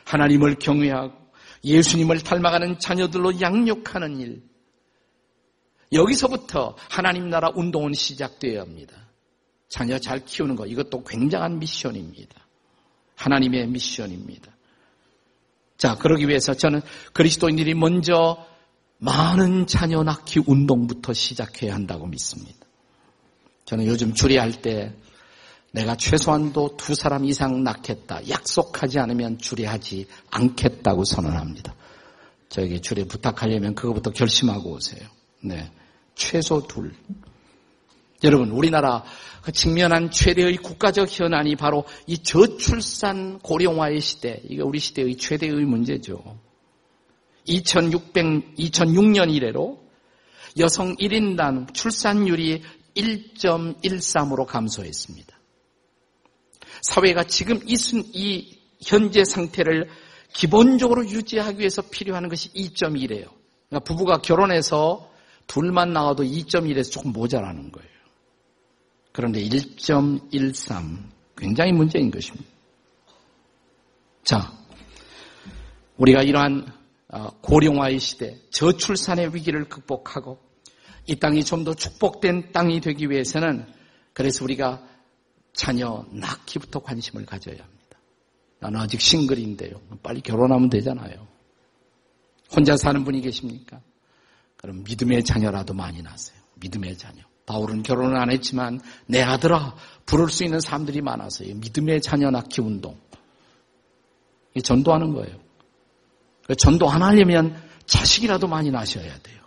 하나님을 0.05 0.57
경외하고 0.57 1.15
예수님을 1.65 2.21
닮아가는 2.21 2.79
자녀들로 2.79 3.41
양육하는 3.41 4.21
일. 4.21 4.43
여기서부터 5.93 6.77
하나님 6.89 7.29
나라 7.29 7.51
운동은 7.55 7.93
시작되어야 7.93 8.63
합니다. 8.63 9.09
자녀 9.69 9.99
잘 9.99 10.25
키우는 10.25 10.57
것, 10.57 10.67
이것도 10.67 11.05
굉장한 11.05 11.59
미션입니다. 11.59 12.46
하나님의 13.17 13.67
미션입니다. 13.69 14.53
자, 15.77 15.97
그러기 15.97 16.29
위해서 16.29 16.55
저는 16.55 16.81
그리스도인들이 17.13 17.75
먼저 17.75 18.47
많은 18.99 19.67
자녀 19.67 20.03
낳기 20.03 20.43
운동부터 20.47 21.13
시작해야 21.13 21.75
한다고 21.75 22.07
믿습니다. 22.07 22.59
저는 23.67 23.87
요즘 23.87 24.15
주례할 24.15 24.63
때 24.63 24.95
내가 25.73 25.97
최소한도 25.97 26.77
두 26.79 26.95
사람 26.95 27.25
이상 27.25 27.63
낳겠다. 27.63 28.29
약속하지 28.29 28.99
않으면 28.99 29.39
주례하지 29.39 30.07
않겠다고 30.31 31.05
선언합니다. 31.05 31.75
저에게 32.49 32.81
주례 32.81 33.05
부탁하려면 33.05 33.75
그거부터 33.75 34.11
결심하고 34.13 34.71
오세요. 34.71 35.07
네. 35.43 35.71
최소 36.15 36.67
둘. 36.67 36.95
여러분, 38.25 38.51
우리나라 38.51 39.05
그 39.43 39.53
직면한 39.53 40.11
최대의 40.11 40.57
국가적 40.57 41.09
현안이 41.09 41.57
바로 41.57 41.85
이 42.07 42.19
저출산 42.19 43.39
고령화의 43.41 44.01
시대, 44.01 44.43
이게 44.49 44.63
우리 44.63 44.79
시대의 44.79 45.17
최대의 45.17 45.53
문제죠. 45.65 46.39
2600, 47.45 48.57
2006년 48.57 49.33
이래로 49.33 49.81
여성 50.59 50.97
1인당 50.97 51.73
출산율이 51.75 52.63
1.13으로 52.97 54.47
감소했습니다. 54.47 55.37
사회가 56.83 57.25
지금 57.25 57.61
이, 57.67 57.77
이 58.15 58.59
현재 58.83 59.25
상태를 59.25 59.89
기본적으로 60.33 61.07
유지하기 61.09 61.59
위해서 61.59 61.83
필요한 61.83 62.29
것이 62.29 62.53
2.1이에요. 62.53 63.29
그러니까 63.69 63.81
부부가 63.85 64.19
결혼해서 64.19 65.11
둘만 65.47 65.93
나와도 65.93 66.25
2.1에서 66.25 66.91
조금 66.91 67.13
모자라는 67.13 67.71
거예요. 67.71 67.96
그런데 69.17 69.41
1.13 69.43 71.09
굉장히 71.39 71.73
문제인 71.73 72.11
것입니다. 72.11 72.47
자, 74.23 74.53
우리가 75.97 76.23
이러한 76.23 76.71
어, 77.09 77.31
고령화의 77.41 77.99
시대, 77.99 78.39
저출산의 78.51 79.35
위기를 79.35 79.71
극복하고 79.71 80.39
이 81.07 81.17
땅이 81.17 81.45
좀 81.45 81.65
더 81.65 81.73
축복된 81.73 82.53
땅이 82.53 82.83
되기 82.83 83.09
위해서는 83.09 83.65
그래서 84.13 84.45
우리가 84.45 84.87
자녀 85.55 86.05
낳기부터 86.13 86.81
관심을 86.81 87.25
가져야 87.25 87.57
합니다. 87.57 87.99
나는 88.59 88.81
아직 88.81 89.01
싱글인데요. 89.01 89.81
빨리 90.03 90.21
결혼하면 90.21 90.69
되잖아요. 90.69 91.27
혼자 92.55 92.77
사는 92.77 93.03
분이 93.03 93.23
계십니까? 93.23 93.81
그럼 94.59 94.85
믿음의 94.85 95.25
자녀라도 95.25 95.73
많이 95.73 96.03
낳으세요. 96.03 96.39
믿음의 96.57 96.99
자녀. 96.99 97.26
바울은 97.47 97.83
결혼을 97.85 98.17
안 98.17 98.31
했지만 98.31 98.81
내 99.07 99.23
아들아 99.23 99.77
부를 100.05 100.29
수 100.29 100.45
있는 100.45 100.61
사람들이 100.61 101.01
많아서요. 101.01 101.55
믿음의 101.55 102.03
자녀 102.03 102.31
낳기 102.31 102.61
운동. 102.61 102.99
전도하는 104.63 105.13
거예요. 105.13 105.37
전도 106.59 106.89
안 106.89 107.03
하려면 107.03 107.63
자식이라도 107.87 108.49
많이 108.49 108.71
낳으셔야 108.71 109.19
돼요. 109.19 109.43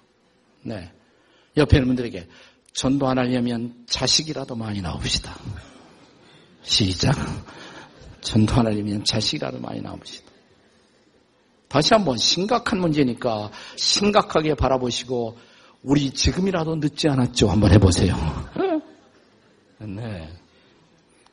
네. 0.62 0.92
옆에 1.58 1.78
있는 1.78 1.88
분들에게 1.88 2.28
전도 2.74 3.08
안 3.08 3.18
하려면 3.18 3.86
자식이라도 3.88 4.56
많이 4.56 4.82
나옵시다. 4.82 5.36
시작. 6.62 7.16
전도 8.22 8.54
안 8.56 8.68
하려면 8.68 9.04
자식이라도 9.04 9.60
많이 9.60 9.82
나옵시다. 9.82 10.30
다시 11.68 11.94
한번 11.94 12.18
심각한 12.18 12.80
문제니까 12.80 13.52
심각하게 13.76 14.56
바라보시고 14.56 15.38
우리 15.84 16.12
지금이라도 16.12 16.76
늦지 16.76 17.08
않았죠. 17.08 17.50
한번 17.50 17.72
해보세요. 17.72 18.16
네. 19.80 20.30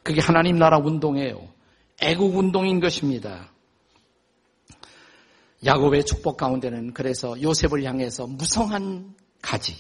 그게 0.03 0.21
하나님 0.21 0.59
나라 0.59 0.79
운동이에요. 0.79 1.49
애국 2.00 2.37
운동인 2.37 2.81
것입니다. 2.81 3.50
야곱의 5.65 6.05
축복 6.05 6.37
가운데는 6.37 6.95
그래서 6.95 7.41
요셉을 7.41 7.83
향해서 7.83 8.26
무성한 8.26 9.15
가지, 9.43 9.75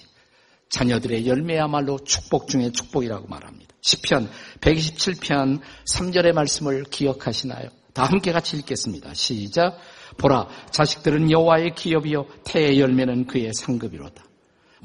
자녀들의 0.68 1.26
열매야말로 1.28 1.98
축복 2.00 2.48
중의 2.48 2.72
축복이라고 2.72 3.28
말합니다. 3.28 3.74
10편 3.82 4.28
127편 4.60 5.60
3절의 5.92 6.32
말씀을 6.32 6.84
기억하시나요? 6.84 7.68
다 7.92 8.04
함께 8.04 8.32
같이 8.32 8.56
읽겠습니다. 8.56 9.14
시작. 9.14 9.78
보라 10.18 10.48
자식들은 10.70 11.30
여호와의 11.30 11.74
기업이요 11.74 12.26
태의 12.44 12.80
열매는 12.80 13.26
그의 13.26 13.52
상급이로다. 13.54 14.25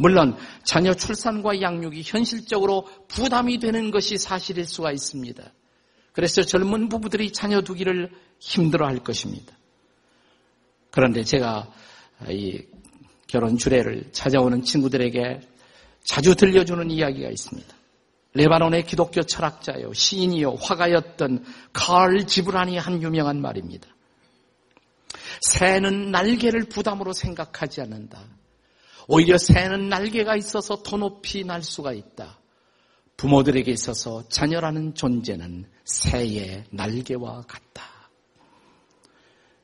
물론 0.01 0.35
자녀 0.63 0.93
출산과 0.95 1.61
양육이 1.61 2.01
현실적으로 2.03 2.87
부담이 3.07 3.59
되는 3.59 3.91
것이 3.91 4.17
사실일 4.17 4.65
수가 4.65 4.91
있습니다. 4.91 5.43
그래서 6.11 6.41
젊은 6.41 6.89
부부들이 6.89 7.31
자녀 7.31 7.61
두기를 7.61 8.11
힘들어 8.39 8.87
할 8.87 8.97
것입니다. 8.97 9.53
그런데 10.89 11.23
제가 11.23 11.71
이 12.29 12.63
결혼 13.27 13.57
주례를 13.57 14.09
찾아오는 14.11 14.63
친구들에게 14.63 15.41
자주 16.03 16.35
들려주는 16.35 16.89
이야기가 16.89 17.29
있습니다. 17.29 17.75
레바논의 18.33 18.85
기독교 18.85 19.21
철학자요, 19.21 19.93
시인이요, 19.93 20.55
화가였던 20.55 21.45
칼 21.73 22.25
지브란이 22.25 22.77
한 22.77 23.01
유명한 23.03 23.39
말입니다. 23.39 23.87
새는 25.41 26.11
날개를 26.11 26.65
부담으로 26.69 27.13
생각하지 27.13 27.81
않는다. 27.81 28.40
오히려 29.13 29.37
새는 29.37 29.89
날개가 29.89 30.37
있어서 30.37 30.81
더 30.83 30.95
높이 30.95 31.43
날 31.43 31.61
수가 31.63 31.91
있다. 31.91 32.39
부모들에게 33.17 33.69
있어서 33.69 34.23
자녀라는 34.29 34.95
존재는 34.95 35.65
새의 35.83 36.63
날개와 36.69 37.41
같다. 37.41 37.83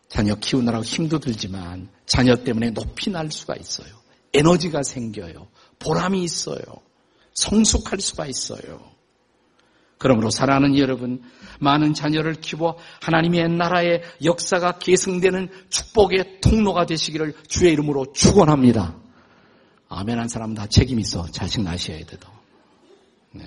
자녀 0.09 0.35
키우느라고 0.35 0.83
힘도 0.83 1.19
들지만 1.19 1.87
자녀 2.05 2.35
때문에 2.35 2.71
높이 2.71 3.09
날 3.09 3.31
수가 3.31 3.55
있어요. 3.55 3.87
에너지가 4.33 4.83
생겨요. 4.83 5.47
보람이 5.79 6.21
있어요. 6.23 6.61
성숙할 7.33 8.01
수가 8.01 8.25
있어요. 8.25 8.91
그러므로 9.97 10.29
사랑하는 10.29 10.77
여러분, 10.77 11.23
많은 11.61 11.93
자녀를 11.93 12.35
키워 12.41 12.77
하나님의 13.01 13.47
나라의 13.51 14.01
역사가 14.25 14.79
계승되는 14.79 15.49
축복의 15.69 16.41
통로가 16.41 16.85
되시기를 16.85 17.33
주의 17.47 17.71
이름으로 17.71 18.11
축원합니다. 18.11 19.06
아멘 19.89 20.19
한 20.19 20.27
사람 20.27 20.53
다 20.53 20.67
책임 20.67 20.99
있어. 20.99 21.25
자식 21.31 21.61
낳으셔야 21.61 21.99
돼요. 22.05 22.27
네. 23.31 23.43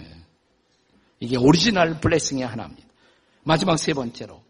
이게 1.19 1.37
original 1.37 2.01
blessing의 2.01 2.47
하나입니다. 2.47 2.89
마지막 3.43 3.77
세 3.79 3.93
번째로 3.93 4.43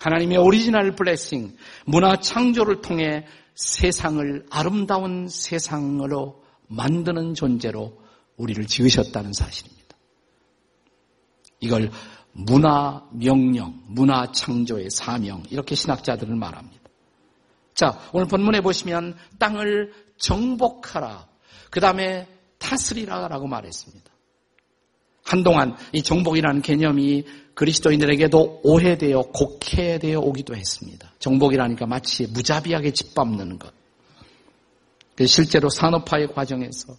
하나님의 0.00 0.38
original 0.38 0.94
blessing, 0.94 1.56
문화 1.86 2.16
창조를 2.20 2.82
통해 2.82 3.26
세상을 3.54 4.46
아름다운 4.50 5.28
세상으로 5.28 6.44
만드는 6.68 7.34
존재로 7.34 7.98
우리를 8.36 8.66
지으셨다는 8.66 9.32
사실입니다. 9.32 9.96
이걸 11.60 11.90
문화 12.32 13.04
명령, 13.12 13.82
문화 13.86 14.30
창조의 14.30 14.90
사명 14.90 15.42
이렇게 15.50 15.74
신학자들은 15.74 16.38
말합니다. 16.38 16.78
자, 17.74 17.98
오늘 18.12 18.28
본문에 18.28 18.60
보시면 18.60 19.16
땅을 19.38 19.92
정복하라. 20.18 21.27
그 21.70 21.80
다음에 21.80 22.26
다스리라라고 22.58 23.46
말했습니다. 23.46 24.10
한동안 25.22 25.76
이 25.92 26.02
정복이라는 26.02 26.62
개념이 26.62 27.24
그리스도인들에게도 27.54 28.60
오해되어 28.62 29.20
곡해되어 29.32 30.20
오기도 30.20 30.56
했습니다. 30.56 31.12
정복이라니까 31.18 31.86
마치 31.86 32.26
무자비하게 32.28 32.92
짓밟는 32.92 33.58
것. 33.58 33.72
실제로 35.26 35.68
산업화의 35.68 36.28
과정에서 36.28 36.94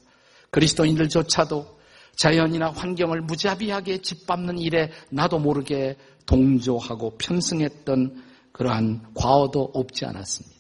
그리스도인들조차도 0.51 1.79
자연이나 2.15 2.71
환경을 2.71 3.21
무자비하게 3.21 4.01
짓밟는 4.01 4.60
일에 4.60 4.91
나도 5.10 5.39
모르게 5.39 5.95
동조하고 6.25 7.17
편승했던 7.17 8.23
그러한 8.51 9.13
과오도 9.13 9.71
없지 9.73 10.05
않았습니다. 10.05 10.60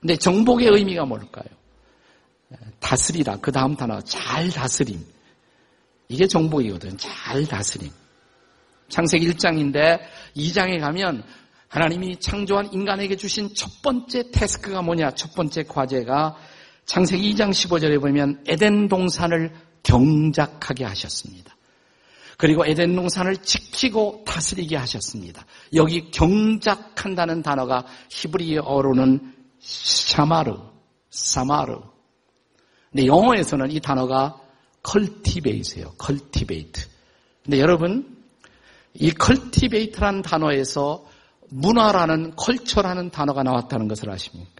근데 0.00 0.16
정복의 0.16 0.68
의미가 0.68 1.04
뭘까요? 1.04 1.57
다스리라. 2.80 3.36
그 3.36 3.52
다음 3.52 3.76
단어, 3.76 4.00
잘 4.00 4.48
다스림. 4.50 5.04
이게 6.08 6.26
정복이거든. 6.26 6.96
잘 6.96 7.46
다스림. 7.46 7.90
창세기 8.88 9.28
1장인데 9.30 10.00
2장에 10.36 10.80
가면 10.80 11.22
하나님이 11.68 12.18
창조한 12.18 12.72
인간에게 12.72 13.16
주신 13.16 13.54
첫 13.54 13.82
번째 13.82 14.30
태스크가 14.30 14.80
뭐냐? 14.82 15.10
첫 15.10 15.34
번째 15.34 15.64
과제가 15.64 16.36
창세기 16.86 17.34
2장 17.34 17.50
15절에 17.50 18.00
보면 18.00 18.42
에덴 18.46 18.88
동산을 18.88 19.52
경작하게 19.82 20.84
하셨습니다. 20.84 21.54
그리고 22.38 22.64
에덴 22.64 22.94
동산을 22.96 23.38
지키고 23.38 24.24
다스리게 24.24 24.76
하셨습니다. 24.76 25.44
여기 25.74 26.10
경작한다는 26.10 27.42
단어가 27.42 27.84
히브리어로는 28.10 29.34
샤마르, 29.60 30.54
사마르. 31.10 31.97
근데 32.90 33.06
영어에서는 33.06 33.70
이 33.70 33.80
단어가 33.80 34.40
cultivate예요. 34.82 35.94
cultivate. 35.98 36.86
근데 37.44 37.60
여러분 37.60 38.16
이 38.94 39.10
cultivate라는 39.12 40.22
단어에서 40.22 41.06
문화라는 41.50 42.36
culture라는 42.36 43.10
단어가 43.10 43.42
나왔다는 43.42 43.88
것을 43.88 44.10
아십니까? 44.10 44.50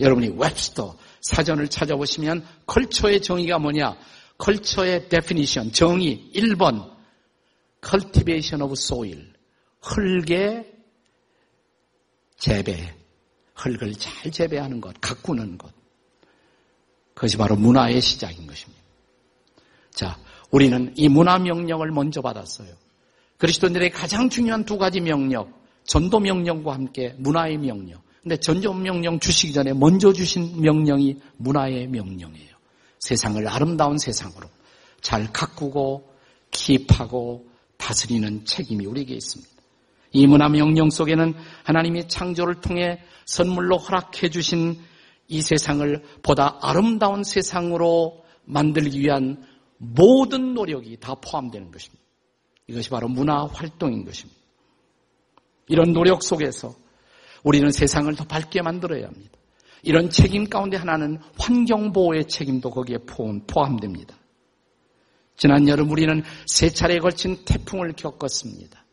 여러분이 0.00 0.34
웹스터 0.38 0.96
사전을 1.20 1.68
찾아보시면 1.68 2.44
컬처의 2.66 3.22
정의가 3.22 3.58
뭐냐? 3.58 3.96
culture의 4.38 5.08
definition, 5.08 5.72
정의 5.72 6.30
1번. 6.34 6.94
cultivation 7.84 8.62
of 8.62 8.72
soil, 8.72 9.32
흙의 9.82 10.72
재배, 12.38 12.94
흙을 13.54 13.92
잘 13.94 14.30
재배하는 14.30 14.80
것, 14.80 14.94
가꾸는 15.00 15.58
것. 15.58 15.72
그것이 17.14 17.36
바로 17.36 17.56
문화의 17.56 18.00
시작인 18.00 18.46
것입니다. 18.46 18.82
자, 19.90 20.18
우리는 20.50 20.92
이 20.96 21.08
문화 21.08 21.38
명령을 21.38 21.90
먼저 21.90 22.20
받았어요. 22.20 22.68
그리스도인들의 23.38 23.90
가장 23.90 24.28
중요한 24.28 24.64
두 24.64 24.78
가지 24.78 25.00
명령, 25.00 25.52
전도 25.84 26.20
명령과 26.20 26.74
함께 26.74 27.14
문화의 27.18 27.58
명령. 27.58 28.00
근데 28.22 28.36
전도 28.36 28.72
명령 28.72 29.20
주시기 29.20 29.52
전에 29.52 29.72
먼저 29.72 30.12
주신 30.12 30.60
명령이 30.60 31.18
문화의 31.36 31.86
명령이에요. 31.88 32.54
세상을 33.00 33.46
아름다운 33.46 33.98
세상으로 33.98 34.48
잘 35.02 35.30
가꾸고 35.30 36.10
킵하고 36.50 37.44
다스리는 37.76 38.44
책임이 38.46 38.86
우리에게 38.86 39.14
있습니다. 39.14 39.52
이 40.12 40.26
문화 40.26 40.48
명령 40.48 40.88
속에는 40.90 41.34
하나님이 41.64 42.08
창조를 42.08 42.60
통해 42.60 43.00
선물로 43.26 43.76
허락해 43.76 44.30
주신 44.30 44.80
이 45.28 45.42
세상을 45.42 46.02
보다 46.22 46.58
아름다운 46.60 47.24
세상으로 47.24 48.24
만들기 48.44 49.00
위한 49.00 49.42
모든 49.78 50.54
노력이 50.54 50.98
다 51.00 51.14
포함되는 51.14 51.70
것입니다. 51.70 52.02
이것이 52.66 52.90
바로 52.90 53.08
문화 53.08 53.46
활동인 53.46 54.04
것입니다. 54.04 54.40
이런 55.68 55.92
노력 55.92 56.22
속에서 56.22 56.74
우리는 57.42 57.70
세상을 57.70 58.14
더 58.16 58.24
밝게 58.24 58.62
만들어야 58.62 59.06
합니다. 59.06 59.38
이런 59.82 60.08
책임 60.08 60.48
가운데 60.48 60.76
하나는 60.76 61.18
환경보호의 61.38 62.26
책임도 62.26 62.70
거기에 62.70 62.98
포함됩니다. 63.46 64.16
지난 65.36 65.68
여름 65.68 65.90
우리는 65.90 66.22
세 66.46 66.70
차례에 66.70 66.98
걸친 66.98 67.44
태풍을 67.44 67.92
겪었습니다. 67.94 68.83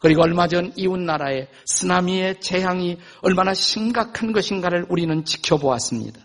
그리고 0.00 0.22
얼마 0.22 0.48
전 0.48 0.72
이웃 0.76 0.98
나라의 0.98 1.48
쓰나미의 1.66 2.40
재앙이 2.40 2.98
얼마나 3.20 3.54
심각한 3.54 4.32
것인가를 4.32 4.86
우리는 4.88 5.24
지켜보았습니다. 5.24 6.18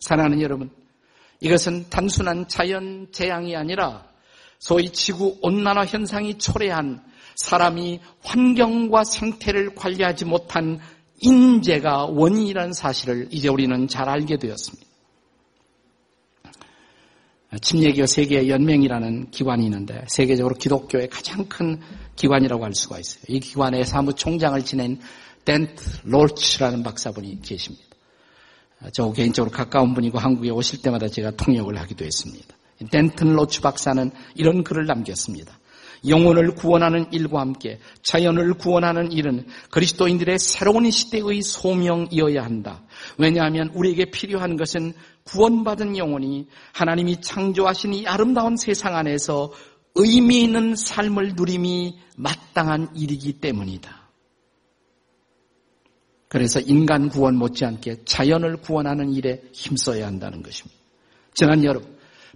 사랑하는 0.00 0.42
여러분, 0.42 0.70
이것은 1.40 1.88
단순한 1.90 2.48
자연 2.48 3.08
재앙이 3.12 3.56
아니라 3.56 4.04
소위 4.58 4.90
지구 4.90 5.38
온난화 5.42 5.86
현상이 5.86 6.38
초래한 6.38 7.02
사람이 7.36 8.00
환경과 8.22 9.04
생태를 9.04 9.74
관리하지 9.74 10.24
못한 10.24 10.80
인재가 11.22 12.06
원인이라는 12.06 12.72
사실을 12.72 13.28
이제 13.30 13.48
우리는 13.48 13.86
잘 13.88 14.08
알게 14.08 14.38
되었습니다. 14.38 14.89
침례교 17.58 18.06
세계 18.06 18.48
연맹이라는 18.48 19.30
기관이 19.30 19.64
있는데 19.64 20.04
세계적으로 20.08 20.54
기독교의 20.54 21.08
가장 21.08 21.46
큰 21.46 21.80
기관이라고 22.14 22.64
할 22.64 22.74
수가 22.74 22.98
있어요. 22.98 23.22
이 23.28 23.40
기관의 23.40 23.84
사무총장을 23.84 24.62
지낸 24.64 25.00
덴트 25.44 26.00
롤츠라는 26.04 26.82
박사분이 26.82 27.42
계십니다. 27.42 27.84
저 28.92 29.12
개인적으로 29.12 29.50
가까운 29.50 29.94
분이고 29.94 30.18
한국에 30.18 30.50
오실 30.50 30.80
때마다 30.80 31.08
제가 31.08 31.32
통역을 31.32 31.78
하기도 31.78 32.04
했습니다. 32.04 32.56
덴튼 32.90 33.34
로츠 33.34 33.60
박사는 33.60 34.10
이런 34.36 34.64
글을 34.64 34.86
남겼습니다. 34.86 35.59
영혼을 36.08 36.54
구원하는 36.54 37.12
일과 37.12 37.40
함께 37.40 37.78
자연을 38.02 38.54
구원하는 38.54 39.12
일은 39.12 39.46
그리스도인들의 39.70 40.38
새로운 40.38 40.90
시대의 40.90 41.42
소명이어야 41.42 42.42
한다. 42.42 42.82
왜냐하면 43.18 43.70
우리에게 43.74 44.06
필요한 44.06 44.56
것은 44.56 44.94
구원받은 45.24 45.96
영혼이 45.96 46.48
하나님이 46.72 47.20
창조하신 47.20 47.94
이 47.94 48.06
아름다운 48.06 48.56
세상 48.56 48.96
안에서 48.96 49.52
의미 49.94 50.42
있는 50.42 50.74
삶을 50.76 51.34
누림이 51.36 51.98
마땅한 52.16 52.96
일이기 52.96 53.34
때문이다. 53.34 54.00
그래서 56.28 56.60
인간 56.60 57.08
구원 57.08 57.36
못지않게 57.36 58.04
자연을 58.04 58.58
구원하는 58.58 59.12
일에 59.12 59.42
힘써야 59.52 60.06
한다는 60.06 60.42
것입니다. 60.42 60.78
지난 61.34 61.64
여름 61.64 61.82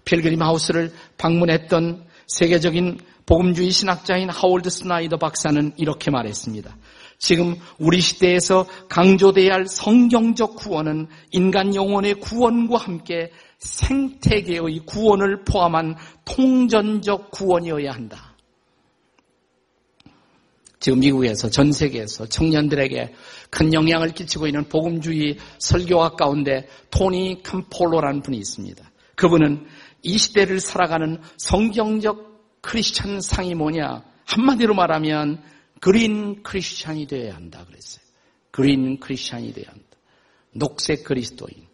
필그림 0.04 0.42
하우스를 0.42 0.92
방문했던 1.16 2.04
세계적인 2.26 2.98
복음주의 3.26 3.70
신학자인 3.70 4.28
하월드 4.28 4.68
스나이더 4.70 5.16
박사는 5.16 5.72
이렇게 5.76 6.10
말했습니다. 6.10 6.76
지금 7.18 7.56
우리 7.78 8.00
시대에서 8.00 8.66
강조돼야 8.88 9.54
할 9.54 9.66
성경적 9.66 10.56
구원은 10.56 11.06
인간 11.30 11.74
영혼의 11.74 12.14
구원과 12.14 12.76
함께 12.76 13.30
생태계의 13.58 14.80
구원을 14.84 15.44
포함한 15.44 15.96
통전적 16.24 17.30
구원이어야 17.30 17.92
한다. 17.92 18.34
지금 20.80 21.00
미국에서 21.00 21.48
전 21.48 21.72
세계에서 21.72 22.26
청년들에게 22.26 23.14
큰 23.48 23.72
영향을 23.72 24.12
끼치고 24.12 24.46
있는 24.46 24.68
복음주의 24.68 25.38
설교학 25.58 26.18
가운데 26.18 26.68
토니 26.90 27.42
캄폴로라는 27.42 28.20
분이 28.20 28.36
있습니다. 28.36 28.84
그분은 29.14 29.64
이 30.02 30.18
시대를 30.18 30.60
살아가는 30.60 31.22
성경적 31.38 32.33
크리스찬 32.64 33.20
상이 33.20 33.54
뭐냐? 33.54 34.02
한마디로 34.24 34.74
말하면 34.74 35.42
그린 35.80 36.42
크리스찬이 36.42 37.06
되어야 37.06 37.34
한다 37.34 37.62
그랬어요. 37.66 38.02
그린 38.50 38.98
크리스찬이 38.98 39.52
되어야 39.52 39.68
한다. 39.68 39.84
녹색 40.52 41.04
그리스도인 41.04 41.66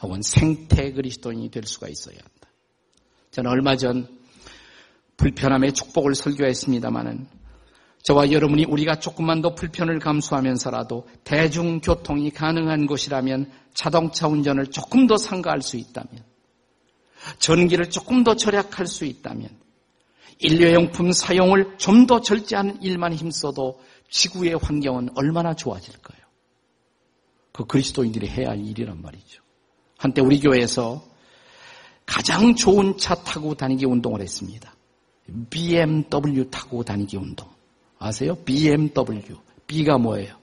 혹은 0.00 0.22
생태 0.22 0.92
그리스도인이 0.92 1.50
될 1.50 1.64
수가 1.64 1.88
있어야 1.88 2.16
한다. 2.16 2.48
저는 3.32 3.50
얼마 3.50 3.76
전 3.76 4.06
불편함의 5.16 5.72
축복을 5.72 6.14
설교했습니다마는 6.14 7.26
저와 8.04 8.30
여러분이 8.30 8.64
우리가 8.66 9.00
조금만 9.00 9.42
더 9.42 9.56
불편을 9.56 9.98
감수하면서라도 9.98 11.08
대중교통이 11.24 12.30
가능한 12.30 12.86
곳이라면 12.86 13.50
자동차 13.74 14.28
운전을 14.28 14.68
조금 14.68 15.08
더 15.08 15.16
상가할 15.16 15.62
수 15.62 15.76
있다면, 15.76 16.24
전기를 17.40 17.90
조금 17.90 18.22
더 18.22 18.36
절약할 18.36 18.86
수 18.86 19.04
있다면, 19.04 19.50
일회용품 20.38 21.12
사용을 21.12 21.76
좀 21.78 22.06
더 22.06 22.20
절제하는 22.20 22.82
일만 22.82 23.12
힘써도 23.12 23.80
지구의 24.10 24.54
환경은 24.54 25.10
얼마나 25.14 25.54
좋아질까요? 25.54 26.18
그 27.52 27.66
그리스도인들이 27.66 28.28
해야 28.28 28.50
할 28.50 28.64
일이란 28.64 29.02
말이죠. 29.02 29.42
한때 29.98 30.22
우리 30.22 30.40
교회에서 30.40 31.04
가장 32.06 32.54
좋은 32.54 32.96
차 32.96 33.14
타고 33.16 33.54
다니기 33.54 33.84
운동을 33.84 34.22
했습니다. 34.22 34.74
BMW 35.50 36.48
타고 36.50 36.82
다니기 36.82 37.16
운동. 37.16 37.48
아세요? 37.98 38.36
BMW. 38.44 39.36
B가 39.66 39.98
뭐예요? 39.98 40.36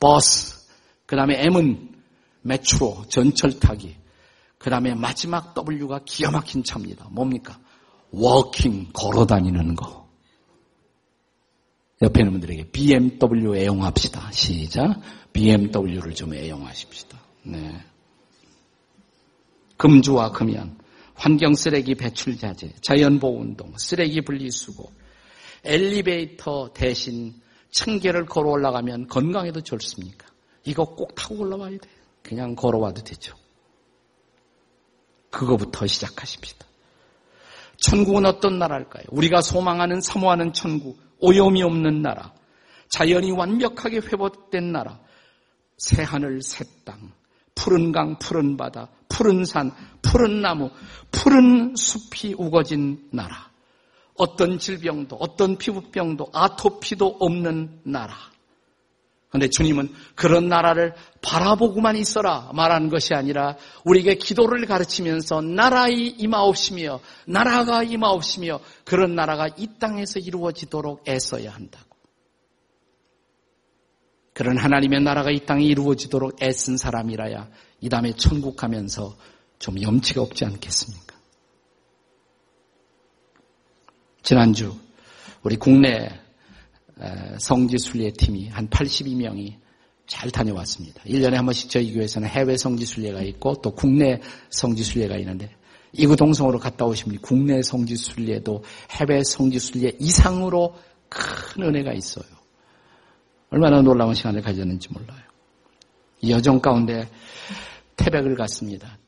버스. 0.00 0.66
그 1.04 1.16
다음에 1.16 1.44
M은 1.44 1.90
메트로, 2.42 3.04
전철 3.08 3.58
타기. 3.58 3.96
그 4.56 4.70
다음에 4.70 4.94
마지막 4.94 5.54
W가 5.54 6.00
기가 6.04 6.30
막힌 6.30 6.64
차입니다. 6.64 7.08
뭡니까? 7.10 7.58
walking, 8.12 8.90
걸어 8.92 9.26
다니는 9.26 9.74
거. 9.74 10.08
옆에 12.02 12.20
있는 12.20 12.32
분들에게 12.32 12.70
BMW 12.70 13.56
애용합시다. 13.58 14.30
시작. 14.32 15.00
BMW를 15.32 16.14
좀 16.14 16.34
애용하십시다. 16.34 17.18
네. 17.44 17.80
금주와 19.78 20.30
금연, 20.30 20.78
환경 21.14 21.54
쓰레기 21.54 21.94
배출 21.94 22.36
자재, 22.36 22.72
자연 22.82 23.18
보호 23.18 23.40
운동, 23.40 23.72
쓰레기 23.76 24.20
분리수거, 24.20 24.84
엘리베이터 25.64 26.72
대신 26.72 27.34
층계를 27.70 28.26
걸어 28.26 28.50
올라가면 28.50 29.08
건강에도 29.08 29.60
좋습니까? 29.60 30.26
이거 30.64 30.84
꼭 30.84 31.14
타고 31.14 31.38
올라와야 31.38 31.78
돼. 31.78 31.88
그냥 32.22 32.54
걸어와도 32.54 33.02
되죠. 33.02 33.34
그거부터 35.30 35.86
시작하십시다. 35.86 36.66
천국은 37.82 38.24
어떤 38.26 38.58
나라일까요? 38.58 39.04
우리가 39.10 39.42
소망하는 39.42 40.00
사모하는 40.00 40.52
천국, 40.52 40.98
오염이 41.18 41.62
없는 41.62 42.00
나라, 42.00 42.32
자연이 42.88 43.32
완벽하게 43.32 43.98
회복된 43.98 44.72
나라, 44.72 45.00
새 45.78 46.02
하늘, 46.02 46.42
새 46.42 46.64
땅, 46.84 47.12
푸른 47.54 47.92
강, 47.92 48.18
푸른 48.18 48.56
바다, 48.56 48.88
푸른 49.08 49.44
산, 49.44 49.72
푸른 50.00 50.40
나무, 50.40 50.70
푸른 51.10 51.74
숲이 51.76 52.34
우거진 52.38 53.08
나라. 53.12 53.50
어떤 54.14 54.58
질병도, 54.58 55.16
어떤 55.16 55.58
피부병도, 55.58 56.30
아토피도 56.32 57.16
없는 57.18 57.80
나라. 57.84 58.14
그런데 59.32 59.48
주님은 59.48 59.94
그런 60.14 60.48
나라를 60.48 60.92
바라보고만 61.22 61.96
있어라 61.96 62.50
말하는 62.52 62.90
것이 62.90 63.14
아니라 63.14 63.56
우리에게 63.82 64.16
기도를 64.16 64.66
가르치면서 64.66 65.40
나라의 65.40 66.16
임하옵시며 66.18 67.00
나라가 67.26 67.82
임하옵시며 67.82 68.60
그런 68.84 69.14
나라가 69.14 69.48
이 69.56 69.68
땅에서 69.78 70.20
이루어지도록 70.20 71.08
애써야 71.08 71.50
한다고. 71.50 71.96
그런 74.34 74.58
하나님의 74.58 75.00
나라가 75.00 75.30
이 75.30 75.46
땅에 75.46 75.64
이루어지도록 75.64 76.42
애쓴 76.42 76.76
사람이라야 76.76 77.48
이 77.80 77.88
다음에 77.88 78.12
천국 78.12 78.56
가면서 78.56 79.16
좀 79.58 79.80
염치가 79.80 80.20
없지 80.20 80.44
않겠습니까? 80.44 81.16
지난주 84.22 84.76
우리 85.42 85.56
국내 85.56 86.21
성지 87.38 87.78
순례 87.78 88.10
팀이 88.10 88.48
한 88.48 88.68
82명이 88.68 89.56
잘 90.06 90.30
다녀왔습니다. 90.30 91.02
1년에 91.04 91.32
한 91.34 91.44
번씩 91.44 91.70
저희 91.70 91.92
교회에서는 91.92 92.28
해외 92.28 92.56
성지 92.56 92.84
순례가 92.84 93.22
있고 93.22 93.54
또 93.62 93.70
국내 93.70 94.20
성지 94.50 94.82
순례가 94.82 95.16
있는데 95.18 95.50
이구 95.92 96.16
동성으로 96.16 96.58
갔다 96.58 96.84
오시면 96.84 97.20
국내 97.22 97.62
성지 97.62 97.96
순례도 97.96 98.62
해외 98.90 99.22
성지 99.24 99.58
순례 99.58 99.92
이상으로 99.98 100.74
큰 101.08 101.62
은혜가 101.62 101.92
있어요. 101.92 102.24
얼마나 103.50 103.82
놀라운 103.82 104.14
시간을 104.14 104.40
가졌는지 104.40 104.88
몰라요. 104.90 105.20
이 106.20 106.30
여정 106.30 106.60
가운데 106.60 107.08
태백을 107.96 108.34
갔습니다. 108.36 108.98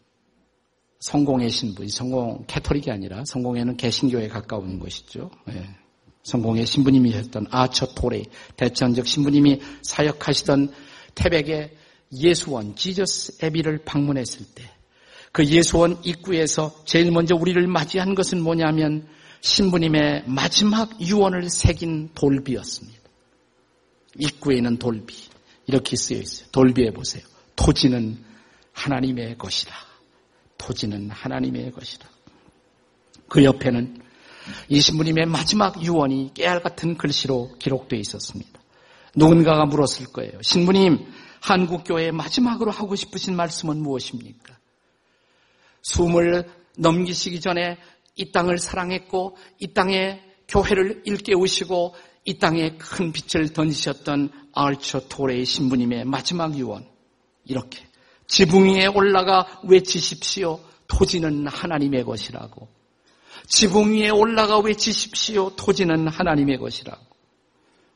성공의 1.00 1.50
신부, 1.50 1.86
성공 1.88 2.44
캐토릭이 2.46 2.90
아니라 2.90 3.22
성공에는 3.26 3.76
개신교에 3.76 4.28
가까운 4.28 4.78
곳이죠. 4.78 5.30
예. 5.50 5.83
성공의 6.24 6.66
신부님이셨던 6.66 7.46
아처 7.50 7.86
토레 7.94 8.24
대천적 8.56 9.06
신부님이 9.06 9.60
사역하시던 9.82 10.72
태백의 11.14 11.76
예수원 12.12 12.76
지저스 12.76 13.38
에비를 13.44 13.84
방문했을 13.84 14.44
때 14.54 14.74
그 15.34 15.44
예수원 15.46 15.98
입구에서 16.04 16.84
제일 16.84 17.10
먼저 17.10 17.34
우리를 17.34 17.66
맞이한 17.66 18.14
것은 18.14 18.40
뭐냐면 18.40 19.08
신부님의 19.40 20.22
마지막 20.28 21.00
유언을 21.00 21.50
새긴 21.50 22.10
돌비였습니다. 22.14 23.00
입구에 24.16 24.58
있는 24.58 24.78
돌비 24.78 25.12
이렇게 25.66 25.96
쓰여 25.96 26.18
있어요. 26.18 26.48
돌비에 26.52 26.92
보세요. 26.92 27.24
토지는 27.56 28.16
하나님의 28.70 29.36
것이다. 29.36 29.74
토지는 30.56 31.10
하나님의 31.10 31.72
것이다. 31.72 32.08
그 33.28 33.42
옆에는 33.42 34.03
이 34.68 34.80
신부님의 34.80 35.26
마지막 35.26 35.82
유언이 35.82 36.32
깨알 36.34 36.62
같은 36.62 36.96
글씨로 36.96 37.56
기록되어 37.58 37.98
있었습니다. 37.98 38.60
누군가가 39.16 39.64
물었을 39.66 40.06
거예요. 40.12 40.32
신부님, 40.42 41.06
한국 41.40 41.84
교회에 41.84 42.10
마지막으로 42.10 42.70
하고 42.70 42.96
싶으신 42.96 43.36
말씀은 43.36 43.78
무엇입니까? 43.78 44.56
숨을 45.82 46.50
넘기시기 46.76 47.40
전에 47.40 47.78
이 48.16 48.32
땅을 48.32 48.58
사랑했고 48.58 49.36
이 49.60 49.72
땅에 49.74 50.22
교회를 50.48 51.02
일깨우시고 51.04 51.94
이 52.24 52.38
땅에 52.38 52.76
큰 52.78 53.12
빛을 53.12 53.52
던지셨던 53.52 54.30
알처 54.54 55.08
토레의 55.08 55.44
신부님의 55.44 56.04
마지막 56.06 56.56
유언 56.56 56.86
이렇게 57.44 57.86
지붕 58.26 58.66
위에 58.66 58.86
올라가 58.86 59.60
외치십시오. 59.64 60.60
토지는 60.86 61.46
하나님의 61.46 62.04
것이라고. 62.04 62.68
지붕 63.46 63.94
위에 63.94 64.10
올라가 64.10 64.58
외치십시오. 64.58 65.50
토지는 65.56 66.08
하나님의 66.08 66.58
것이라고. 66.58 67.04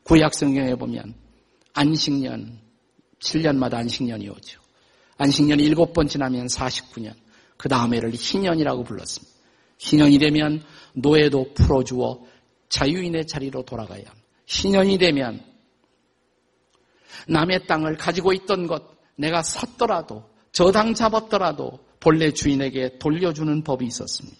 구약 0.03 0.33
성경에 0.33 0.75
보면 0.75 1.13
안식년 1.73 2.59
7년마다 3.19 3.75
안식년이 3.75 4.29
오죠. 4.29 4.59
안식년이 5.17 5.69
7번 5.71 6.09
지나면 6.09 6.47
49년. 6.47 7.13
그 7.57 7.67
다음에를 7.67 8.13
희년이라고 8.13 8.83
불렀습니다. 8.83 9.35
희년이 9.79 10.19
되면 10.19 10.63
노예도 10.93 11.53
풀어주어 11.53 12.23
자유인의 12.69 13.27
자리로 13.27 13.63
돌아가야 13.63 13.99
합니다. 13.99 14.15
희년이 14.45 14.97
되면 14.97 15.43
남의 17.27 17.67
땅을 17.67 17.97
가지고 17.97 18.33
있던 18.33 18.67
것 18.67 18.83
내가 19.15 19.43
샀더라도 19.43 20.23
저당 20.51 20.93
잡았더라도 20.93 21.79
본래 21.99 22.31
주인에게 22.31 22.97
돌려주는 22.97 23.63
법이 23.63 23.85
있었습니다. 23.85 24.37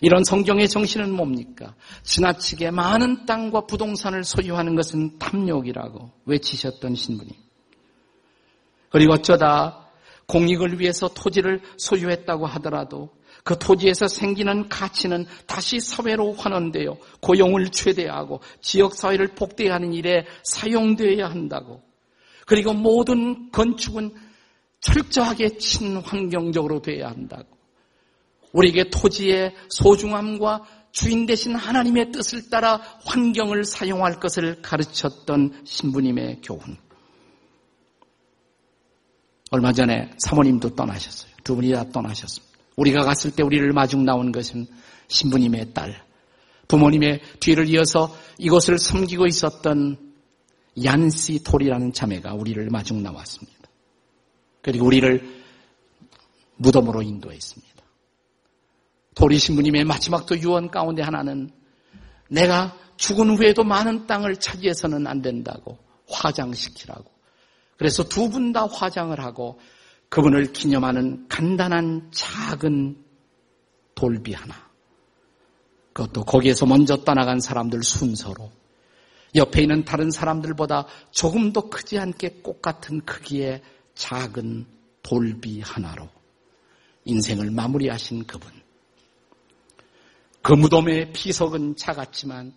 이런 0.00 0.24
성경의 0.24 0.68
정신은 0.68 1.12
뭡니까? 1.12 1.74
지나치게 2.02 2.70
많은 2.70 3.26
땅과 3.26 3.66
부동산을 3.66 4.24
소유하는 4.24 4.74
것은 4.74 5.18
탐욕이라고 5.18 6.10
외치셨던 6.26 6.94
신부님. 6.94 7.32
그리고 8.90 9.14
어쩌다 9.14 9.88
공익을 10.26 10.80
위해서 10.80 11.08
토지를 11.08 11.60
소유했다고 11.76 12.46
하더라도 12.46 13.10
그 13.42 13.58
토지에서 13.58 14.06
생기는 14.06 14.68
가치는 14.68 15.26
다시 15.46 15.80
사회로 15.80 16.34
환원되어 16.34 16.96
고용을 17.20 17.70
최대하고 17.70 18.40
지역사회를 18.60 19.28
복대하는 19.34 19.92
일에 19.92 20.26
사용되어야 20.44 21.28
한다고. 21.28 21.82
그리고 22.46 22.72
모든 22.74 23.50
건축은 23.50 24.14
철저하게 24.80 25.58
친환경적으로 25.58 26.82
되어야 26.82 27.08
한다고. 27.08 27.59
우리에게 28.52 28.90
토지의 28.90 29.54
소중함과 29.70 30.64
주인 30.92 31.26
되신 31.26 31.54
하나님의 31.54 32.10
뜻을 32.12 32.50
따라 32.50 32.80
환경을 33.04 33.64
사용할 33.64 34.18
것을 34.18 34.60
가르쳤던 34.62 35.62
신부님의 35.64 36.40
교훈. 36.42 36.76
얼마 39.50 39.72
전에 39.72 40.10
사모님도 40.18 40.74
떠나셨어요. 40.74 41.32
두 41.44 41.56
분이 41.56 41.72
다 41.72 41.84
떠나셨습니다. 41.90 42.58
우리가 42.76 43.04
갔을 43.04 43.32
때 43.32 43.42
우리를 43.42 43.72
마중 43.72 44.04
나온 44.04 44.32
것은 44.32 44.66
신부님의 45.08 45.74
딸, 45.74 46.04
부모님의 46.68 47.20
뒤를 47.40 47.68
이어서 47.68 48.16
이곳을 48.38 48.78
섬기고 48.78 49.26
있었던 49.26 50.14
얀시 50.84 51.42
톨이라는 51.42 51.92
자매가 51.92 52.34
우리를 52.34 52.64
마중 52.70 53.02
나왔습니다. 53.02 53.68
그리고 54.62 54.86
우리를 54.86 55.42
무덤으로 56.56 57.02
인도했습니다. 57.02 57.69
도리 59.14 59.38
신부님의 59.38 59.84
마지막 59.84 60.26
또 60.26 60.38
유언 60.38 60.70
가운데 60.70 61.02
하나는 61.02 61.50
내가 62.28 62.76
죽은 62.96 63.36
후에도 63.36 63.64
많은 63.64 64.06
땅을 64.06 64.36
차지해서는 64.36 65.06
안 65.06 65.22
된다고 65.22 65.78
화장시키라고. 66.08 67.10
그래서 67.76 68.04
두 68.04 68.28
분 68.28 68.52
다 68.52 68.66
화장을 68.66 69.18
하고 69.20 69.58
그분을 70.10 70.52
기념하는 70.52 71.26
간단한 71.28 72.10
작은 72.12 72.96
돌비 73.94 74.34
하나. 74.34 74.54
그것도 75.92 76.24
거기에서 76.24 76.66
먼저 76.66 76.96
떠나간 77.04 77.40
사람들 77.40 77.82
순서로 77.82 78.50
옆에 79.34 79.62
있는 79.62 79.84
다른 79.84 80.10
사람들보다 80.10 80.86
조금 81.10 81.52
더 81.52 81.68
크지 81.68 81.98
않게 81.98 82.40
꽃 82.42 82.60
같은 82.60 83.00
크기의 83.04 83.62
작은 83.94 84.66
돌비 85.02 85.60
하나로 85.60 86.08
인생을 87.04 87.50
마무리하신 87.50 88.26
그분. 88.26 88.50
그 90.50 90.54
무덤의 90.56 91.12
피석은 91.12 91.76
작았지만 91.76 92.52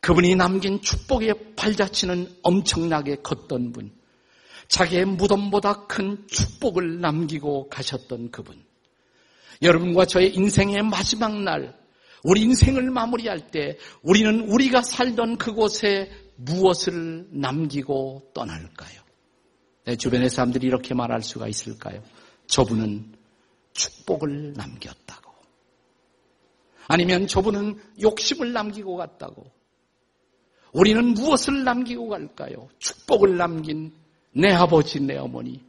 그분이 0.00 0.34
남긴 0.34 0.80
축복의 0.82 1.54
발자취는 1.54 2.38
엄청나게 2.42 3.18
컸던 3.22 3.70
분. 3.70 3.92
자기의 4.66 5.04
무덤보다 5.04 5.86
큰 5.86 6.26
축복을 6.26 7.00
남기고 7.00 7.68
가셨던 7.68 8.32
그분. 8.32 8.60
여러분과 9.62 10.06
저의 10.06 10.34
인생의 10.34 10.82
마지막 10.82 11.40
날, 11.40 11.78
우리 12.24 12.40
인생을 12.40 12.90
마무리할 12.90 13.52
때 13.52 13.78
우리는 14.02 14.50
우리가 14.50 14.82
살던 14.82 15.38
그곳에 15.38 16.10
무엇을 16.34 17.28
남기고 17.30 18.32
떠날까요? 18.34 19.02
내 19.84 19.94
주변의 19.94 20.30
사람들이 20.30 20.66
이렇게 20.66 20.94
말할 20.94 21.22
수가 21.22 21.46
있을까요? 21.46 22.02
저분은 22.48 23.14
축복을 23.74 24.54
남겼다고. 24.54 24.99
아니면 26.90 27.28
저분은 27.28 27.78
욕심을 28.02 28.52
남기고 28.52 28.96
갔다고. 28.96 29.46
우리는 30.72 31.14
무엇을 31.14 31.62
남기고 31.62 32.08
갈까요? 32.08 32.68
축복을 32.80 33.36
남긴 33.36 33.94
내 34.32 34.50
아버지, 34.50 34.98
내 34.98 35.16
어머니. 35.16 35.62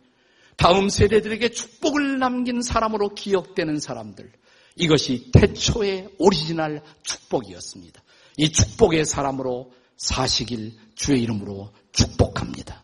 다음 0.58 0.90
세대들에게 0.90 1.50
축복을 1.50 2.18
남긴 2.18 2.64
사람으로 2.64 3.10
기억되는 3.10 3.80
사람들. 3.80 4.32
이것이 4.78 5.30
태초의 5.32 6.10
오리지널 6.18 6.82
축복이었습니다. 7.04 8.02
이 8.38 8.52
축복의 8.52 9.06
사람으로 9.06 9.72
사시길 9.98 10.74
주의 10.96 11.22
이름으로 11.22 11.72
축복합니다. 11.92 12.81